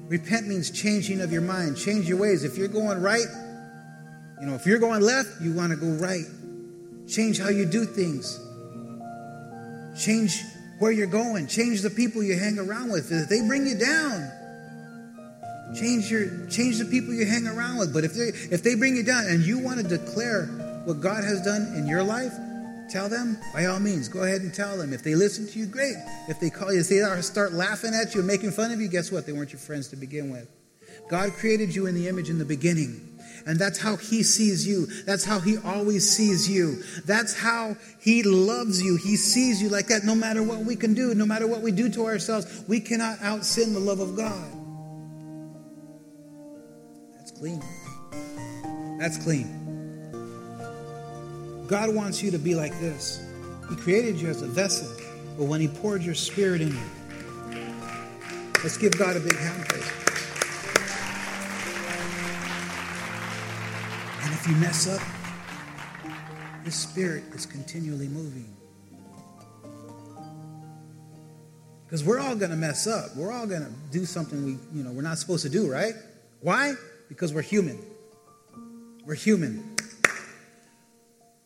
Repent 0.08 0.46
means 0.46 0.70
changing 0.70 1.20
of 1.20 1.32
your 1.32 1.42
mind, 1.42 1.76
change 1.76 2.08
your 2.08 2.18
ways. 2.18 2.44
If 2.44 2.58
you're 2.58 2.68
going 2.68 3.00
right, 3.00 3.26
you 4.40 4.46
know, 4.46 4.54
if 4.54 4.66
you're 4.66 4.78
going 4.78 5.00
left, 5.00 5.40
you 5.40 5.52
want 5.54 5.70
to 5.70 5.76
go 5.76 5.86
right. 5.92 6.26
Change 7.08 7.38
how 7.38 7.48
you 7.48 7.64
do 7.64 7.84
things. 7.84 8.38
Change 9.98 10.42
where 10.78 10.90
you're 10.92 11.06
going. 11.06 11.46
Change 11.46 11.82
the 11.82 11.90
people 11.90 12.22
you 12.22 12.38
hang 12.38 12.58
around 12.58 12.90
with. 12.90 13.10
If 13.12 13.28
they 13.28 13.46
bring 13.46 13.66
you 13.66 13.78
down, 13.78 14.30
change 15.74 16.10
your 16.10 16.46
change 16.48 16.78
the 16.78 16.84
people 16.84 17.14
you 17.14 17.26
hang 17.26 17.46
around 17.46 17.78
with. 17.78 17.92
But 17.92 18.04
if 18.04 18.14
they 18.14 18.28
if 18.54 18.62
they 18.62 18.74
bring 18.74 18.96
you 18.96 19.02
down 19.02 19.26
and 19.26 19.42
you 19.42 19.58
want 19.58 19.80
to 19.80 19.86
declare 19.86 20.46
what 20.84 21.00
God 21.00 21.24
has 21.24 21.42
done 21.42 21.72
in 21.76 21.86
your 21.86 22.02
life, 22.02 22.32
Tell 22.90 23.08
them, 23.08 23.38
by 23.52 23.66
all 23.66 23.80
means, 23.80 24.08
go 24.08 24.22
ahead 24.22 24.42
and 24.42 24.52
tell 24.52 24.76
them. 24.76 24.92
If 24.92 25.02
they 25.02 25.14
listen 25.14 25.46
to 25.48 25.58
you, 25.58 25.66
great. 25.66 25.96
If 26.28 26.38
they 26.38 26.50
call 26.50 26.72
you, 26.72 26.80
if 26.80 26.88
they 26.88 27.02
start 27.22 27.52
laughing 27.52 27.92
at 27.94 28.14
you 28.14 28.20
and 28.20 28.26
making 28.26 28.50
fun 28.50 28.70
of 28.70 28.80
you, 28.80 28.88
guess 28.88 29.10
what? 29.10 29.26
They 29.26 29.32
weren't 29.32 29.52
your 29.52 29.60
friends 29.60 29.88
to 29.88 29.96
begin 29.96 30.30
with. 30.30 30.48
God 31.08 31.32
created 31.32 31.74
you 31.74 31.86
in 31.86 31.94
the 31.94 32.08
image 32.08 32.30
in 32.30 32.38
the 32.38 32.44
beginning. 32.44 33.10
And 33.46 33.58
that's 33.58 33.78
how 33.78 33.96
he 33.96 34.22
sees 34.22 34.66
you. 34.66 34.86
That's 35.04 35.24
how 35.24 35.38
he 35.38 35.58
always 35.58 36.08
sees 36.08 36.48
you. 36.48 36.82
That's 37.04 37.38
how 37.38 37.76
he 38.00 38.22
loves 38.22 38.82
you. 38.82 38.96
He 38.96 39.16
sees 39.16 39.60
you 39.60 39.68
like 39.68 39.88
that 39.88 40.04
no 40.04 40.14
matter 40.14 40.42
what 40.42 40.60
we 40.60 40.76
can 40.76 40.94
do, 40.94 41.14
no 41.14 41.26
matter 41.26 41.46
what 41.46 41.60
we 41.60 41.70
do 41.70 41.90
to 41.90 42.06
ourselves. 42.06 42.64
We 42.68 42.80
cannot 42.80 43.20
out 43.20 43.44
sin 43.44 43.74
the 43.74 43.80
love 43.80 44.00
of 44.00 44.16
God. 44.16 44.50
That's 47.18 47.32
clean. 47.32 47.62
That's 48.98 49.22
clean. 49.22 49.63
God 51.66 51.94
wants 51.94 52.22
you 52.22 52.30
to 52.30 52.38
be 52.38 52.54
like 52.54 52.78
this. 52.80 53.24
He 53.70 53.76
created 53.76 54.16
you 54.16 54.28
as 54.28 54.42
a 54.42 54.46
vessel, 54.46 54.88
but 55.38 55.44
when 55.44 55.60
He 55.60 55.68
poured 55.68 56.02
your 56.02 56.14
spirit 56.14 56.60
in 56.60 56.68
you, 56.68 57.60
let's 58.62 58.76
give 58.76 58.96
God 58.98 59.16
a 59.16 59.20
big 59.20 59.36
hand 59.36 59.66
praise. 59.68 59.90
And 64.24 64.34
if 64.34 64.46
you 64.46 64.54
mess 64.56 64.88
up, 64.88 65.00
His 66.64 66.74
spirit 66.74 67.24
is 67.32 67.46
continually 67.46 68.08
moving. 68.08 68.54
Because 71.86 72.04
we're 72.04 72.18
all 72.18 72.34
going 72.34 72.50
to 72.50 72.56
mess 72.56 72.86
up. 72.86 73.14
We're 73.16 73.32
all 73.32 73.46
going 73.46 73.64
to 73.64 73.72
do 73.90 74.04
something 74.04 74.44
we, 74.44 74.58
you 74.76 74.82
know, 74.82 74.90
we're 74.90 75.02
not 75.02 75.16
supposed 75.18 75.44
to 75.44 75.48
do, 75.48 75.70
right? 75.70 75.94
Why? 76.40 76.74
Because 77.08 77.32
we're 77.32 77.42
human. 77.42 77.78
We're 79.06 79.14
human. 79.14 79.73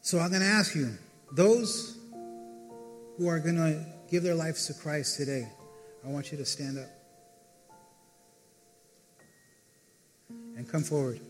So 0.08 0.18
I'm 0.18 0.30
going 0.30 0.40
to 0.40 0.48
ask 0.48 0.74
you, 0.74 0.96
those 1.32 1.98
who 3.18 3.28
are 3.28 3.38
going 3.38 3.56
to 3.56 3.84
give 4.10 4.22
their 4.22 4.34
lives 4.34 4.66
to 4.68 4.72
Christ 4.72 5.18
today, 5.18 5.46
I 6.02 6.08
want 6.08 6.32
you 6.32 6.38
to 6.38 6.46
stand 6.46 6.78
up 6.78 6.88
and 10.56 10.66
come 10.66 10.82
forward. 10.82 11.20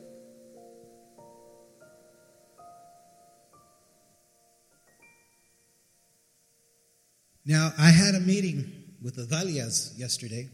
Now, 7.44 7.72
I 7.76 7.90
had 7.90 8.14
a 8.14 8.20
meeting 8.20 8.72
with 9.02 9.16
the 9.16 9.24
Dalias 9.24 9.98
yesterday 9.98 10.48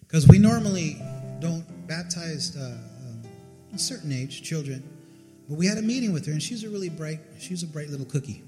because 0.00 0.28
we 0.28 0.36
normally 0.36 1.00
don't 1.40 1.64
baptize 1.88 2.54
uh, 2.58 2.76
um, 3.06 3.22
a 3.74 3.78
certain 3.78 4.12
age 4.12 4.42
children, 4.42 4.86
but 5.48 5.56
we 5.56 5.66
had 5.66 5.78
a 5.78 5.82
meeting 5.82 6.12
with 6.12 6.26
her, 6.26 6.32
and 6.32 6.42
she's 6.42 6.64
a 6.64 6.68
really 6.68 6.88
bright. 6.88 7.20
She's 7.38 7.62
a 7.62 7.66
bright 7.66 7.88
little 7.88 8.06
cookie. 8.06 8.42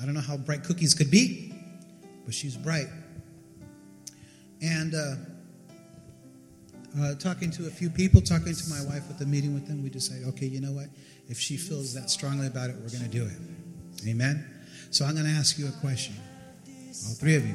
I 0.00 0.04
don't 0.04 0.14
know 0.14 0.20
how 0.20 0.36
bright 0.36 0.64
cookies 0.64 0.94
could 0.94 1.10
be, 1.10 1.52
but 2.24 2.34
she's 2.34 2.56
bright. 2.56 2.86
And 4.62 4.94
uh, 4.94 5.14
uh, 7.00 7.14
talking 7.14 7.50
to 7.52 7.66
a 7.66 7.70
few 7.70 7.90
people, 7.90 8.20
talking 8.20 8.54
to 8.54 8.70
my 8.70 8.82
wife 8.84 9.08
at 9.10 9.18
the 9.18 9.26
meeting 9.26 9.54
with 9.54 9.66
them, 9.66 9.82
we 9.82 9.90
decided, 9.90 10.26
okay, 10.28 10.46
you 10.46 10.60
know 10.60 10.72
what? 10.72 10.86
If 11.28 11.38
she 11.38 11.56
feels 11.56 11.94
that 11.94 12.10
strongly 12.10 12.46
about 12.46 12.70
it, 12.70 12.76
we're 12.76 12.90
going 12.90 13.04
to 13.04 13.08
do 13.08 13.24
it. 13.24 14.08
Amen. 14.08 14.44
So 14.90 15.04
I'm 15.04 15.14
going 15.14 15.26
to 15.26 15.32
ask 15.32 15.58
you 15.58 15.68
a 15.68 15.80
question, 15.80 16.14
all 17.06 17.14
three 17.14 17.36
of 17.36 17.46
you. 17.46 17.54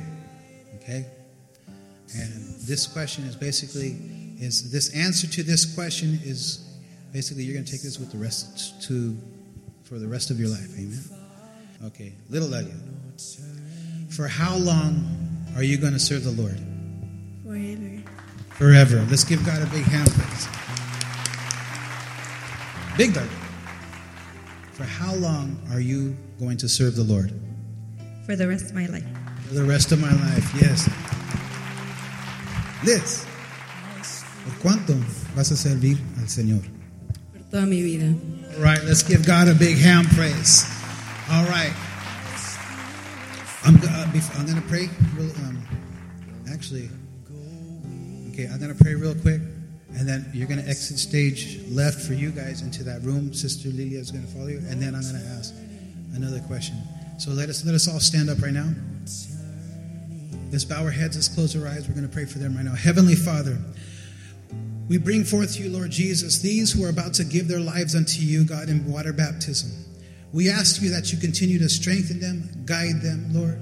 Okay. 0.75 1.05
And 2.15 2.55
this 2.67 2.85
question 2.85 3.23
is 3.23 3.35
basically 3.35 3.97
is 4.39 4.71
this 4.71 4.93
answer 4.93 5.27
to 5.27 5.43
this 5.43 5.73
question 5.73 6.19
is 6.23 6.72
basically 7.13 7.43
you're 7.43 7.53
going 7.53 7.63
to 7.63 7.71
take 7.71 7.83
this 7.83 7.99
with 7.99 8.11
the 8.11 8.17
rest 8.17 8.81
to 8.81 9.15
for 9.83 9.99
the 9.99 10.07
rest 10.07 10.31
of 10.31 10.39
your 10.39 10.49
life. 10.49 10.67
Amen. 10.77 11.03
Okay, 11.85 12.13
little 12.29 12.53
Elliot. 12.53 12.75
For 14.09 14.27
how 14.27 14.57
long 14.57 15.45
are 15.55 15.63
you 15.63 15.77
going 15.77 15.93
to 15.93 15.99
serve 15.99 16.23
the 16.23 16.31
Lord? 16.31 16.59
Forever. 17.43 18.03
Forever. 18.51 19.07
Let's 19.09 19.23
give 19.23 19.45
God 19.45 19.61
a 19.61 19.65
big 19.67 19.83
hand, 19.83 20.09
please. 20.09 20.47
Big 22.97 23.13
Doug. 23.13 23.29
For 24.73 24.83
how 24.83 25.13
long 25.15 25.59
are 25.71 25.79
you 25.79 26.17
going 26.39 26.57
to 26.57 26.69
serve 26.69 26.95
the 26.95 27.03
Lord? 27.03 27.31
For 28.25 28.35
the 28.35 28.47
rest 28.47 28.65
of 28.65 28.75
my 28.75 28.87
life. 28.87 29.05
For 29.47 29.55
the 29.55 29.63
rest 29.63 29.91
of 29.91 29.99
my 29.99 30.11
life, 30.11 30.53
yes. 30.59 30.89
Liz, 32.83 33.25
¿por 34.45 34.71
cuánto 34.71 34.95
vas 35.35 35.51
a 35.51 35.55
servir 35.55 35.97
al 36.19 36.27
Señor? 36.27 36.72
Toda 37.53 37.67
mi 37.67 37.83
vida. 37.83 38.17
All 38.55 38.63
right, 38.63 38.83
let's 38.83 39.03
give 39.03 39.27
God 39.27 39.47
a 39.47 39.53
big 39.53 39.77
hand 39.77 40.07
praise. 40.07 40.65
All 41.29 41.45
right. 41.45 41.71
I'm, 43.63 43.75
uh, 43.75 44.09
I'm 44.35 44.47
going 44.47 44.59
to 44.59 44.67
pray. 44.67 44.89
Real, 45.15 45.29
um, 45.45 45.61
actually, 46.51 46.89
okay, 48.31 48.47
I'm 48.51 48.57
going 48.59 48.75
to 48.75 48.83
pray 48.83 48.95
real 48.95 49.13
quick, 49.13 49.39
and 49.95 50.09
then 50.09 50.31
you're 50.33 50.47
going 50.47 50.63
to 50.63 50.67
exit 50.67 50.97
stage 50.97 51.59
left 51.69 52.01
for 52.01 52.13
you 52.13 52.31
guys 52.31 52.63
into 52.63 52.83
that 52.85 53.03
room. 53.03 53.35
Sister 53.35 53.69
Lilia 53.69 53.99
is 53.99 54.09
going 54.09 54.25
to 54.25 54.33
follow 54.33 54.47
you, 54.47 54.57
and 54.57 54.81
then 54.81 54.95
I'm 54.95 55.03
going 55.03 55.21
to 55.21 55.29
ask 55.37 55.53
another 56.15 56.39
question. 56.47 56.81
So 57.19 57.29
let 57.29 57.49
us 57.49 57.63
let 57.63 57.75
us 57.75 57.87
all 57.87 57.99
stand 57.99 58.31
up 58.31 58.41
right 58.41 58.51
now. 58.51 58.69
Let's 60.51 60.65
bow 60.65 60.83
our 60.83 60.89
heads. 60.89 61.17
Let's 61.17 61.27
close 61.27 61.55
our 61.55 61.67
eyes. 61.67 61.87
We're 61.87 61.93
going 61.93 62.09
to 62.09 62.13
pray 62.13 62.25
for 62.25 62.39
them 62.39 62.55
right 62.55 62.65
now. 62.65 62.73
Heavenly 62.73 63.13
Father. 63.13 63.59
We 64.89 64.97
bring 64.97 65.23
forth 65.23 65.55
to 65.55 65.63
you, 65.63 65.69
Lord 65.69 65.91
Jesus, 65.91 66.39
these 66.39 66.71
who 66.71 66.83
are 66.83 66.89
about 66.89 67.13
to 67.15 67.23
give 67.23 67.47
their 67.47 67.59
lives 67.59 67.95
unto 67.95 68.21
you, 68.21 68.43
God, 68.43 68.67
in 68.69 68.85
water 68.85 69.13
baptism. 69.13 69.71
We 70.33 70.49
ask 70.49 70.81
you 70.81 70.89
that 70.89 71.11
you 71.11 71.19
continue 71.19 71.59
to 71.59 71.69
strengthen 71.69 72.19
them, 72.19 72.49
guide 72.65 73.01
them, 73.01 73.31
Lord, 73.31 73.61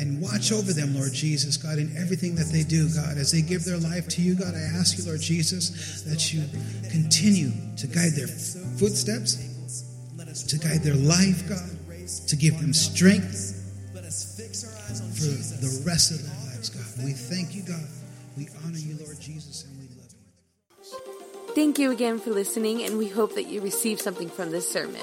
and 0.00 0.20
watch 0.20 0.50
over 0.50 0.72
them, 0.72 0.94
Lord 0.94 1.12
Jesus, 1.12 1.56
God, 1.56 1.78
in 1.78 1.94
everything 1.96 2.34
that 2.36 2.46
they 2.46 2.62
do, 2.62 2.88
God. 2.88 3.18
As 3.18 3.30
they 3.32 3.42
give 3.42 3.64
their 3.64 3.78
life 3.78 4.08
to 4.08 4.22
you, 4.22 4.34
God, 4.34 4.54
I 4.54 4.60
ask 4.78 4.98
you, 4.98 5.04
Lord 5.04 5.20
Jesus, 5.20 6.02
that 6.02 6.32
you 6.32 6.42
continue 6.90 7.52
to 7.76 7.86
guide 7.86 8.12
their 8.12 8.26
footsteps, 8.26 9.36
to 10.48 10.58
guide 10.58 10.82
their 10.82 10.94
life, 10.94 11.48
God, 11.48 11.68
to 12.26 12.36
give 12.36 12.58
them 12.60 12.72
strength 12.72 13.54
for 13.92 14.00
the 14.00 15.82
rest 15.84 16.10
of 16.12 16.22
their 16.22 16.34
lives, 16.46 16.70
God. 16.70 17.04
We 17.04 17.12
thank 17.12 17.54
you, 17.54 17.62
God. 17.62 17.86
We 18.36 18.48
honor 18.64 18.78
you, 18.78 18.96
Lord 19.04 19.20
Jesus, 19.20 19.66
Thank 21.58 21.80
you 21.80 21.90
again 21.90 22.20
for 22.20 22.30
listening, 22.30 22.84
and 22.84 22.96
we 22.98 23.08
hope 23.08 23.34
that 23.34 23.48
you 23.48 23.60
received 23.60 24.00
something 24.00 24.28
from 24.28 24.52
this 24.52 24.70
sermon. 24.70 25.02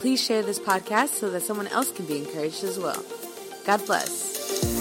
Please 0.00 0.22
share 0.22 0.42
this 0.42 0.58
podcast 0.58 1.08
so 1.08 1.30
that 1.30 1.40
someone 1.40 1.66
else 1.68 1.90
can 1.90 2.04
be 2.04 2.18
encouraged 2.18 2.62
as 2.62 2.78
well. 2.78 3.02
God 3.64 3.86
bless. 3.86 4.73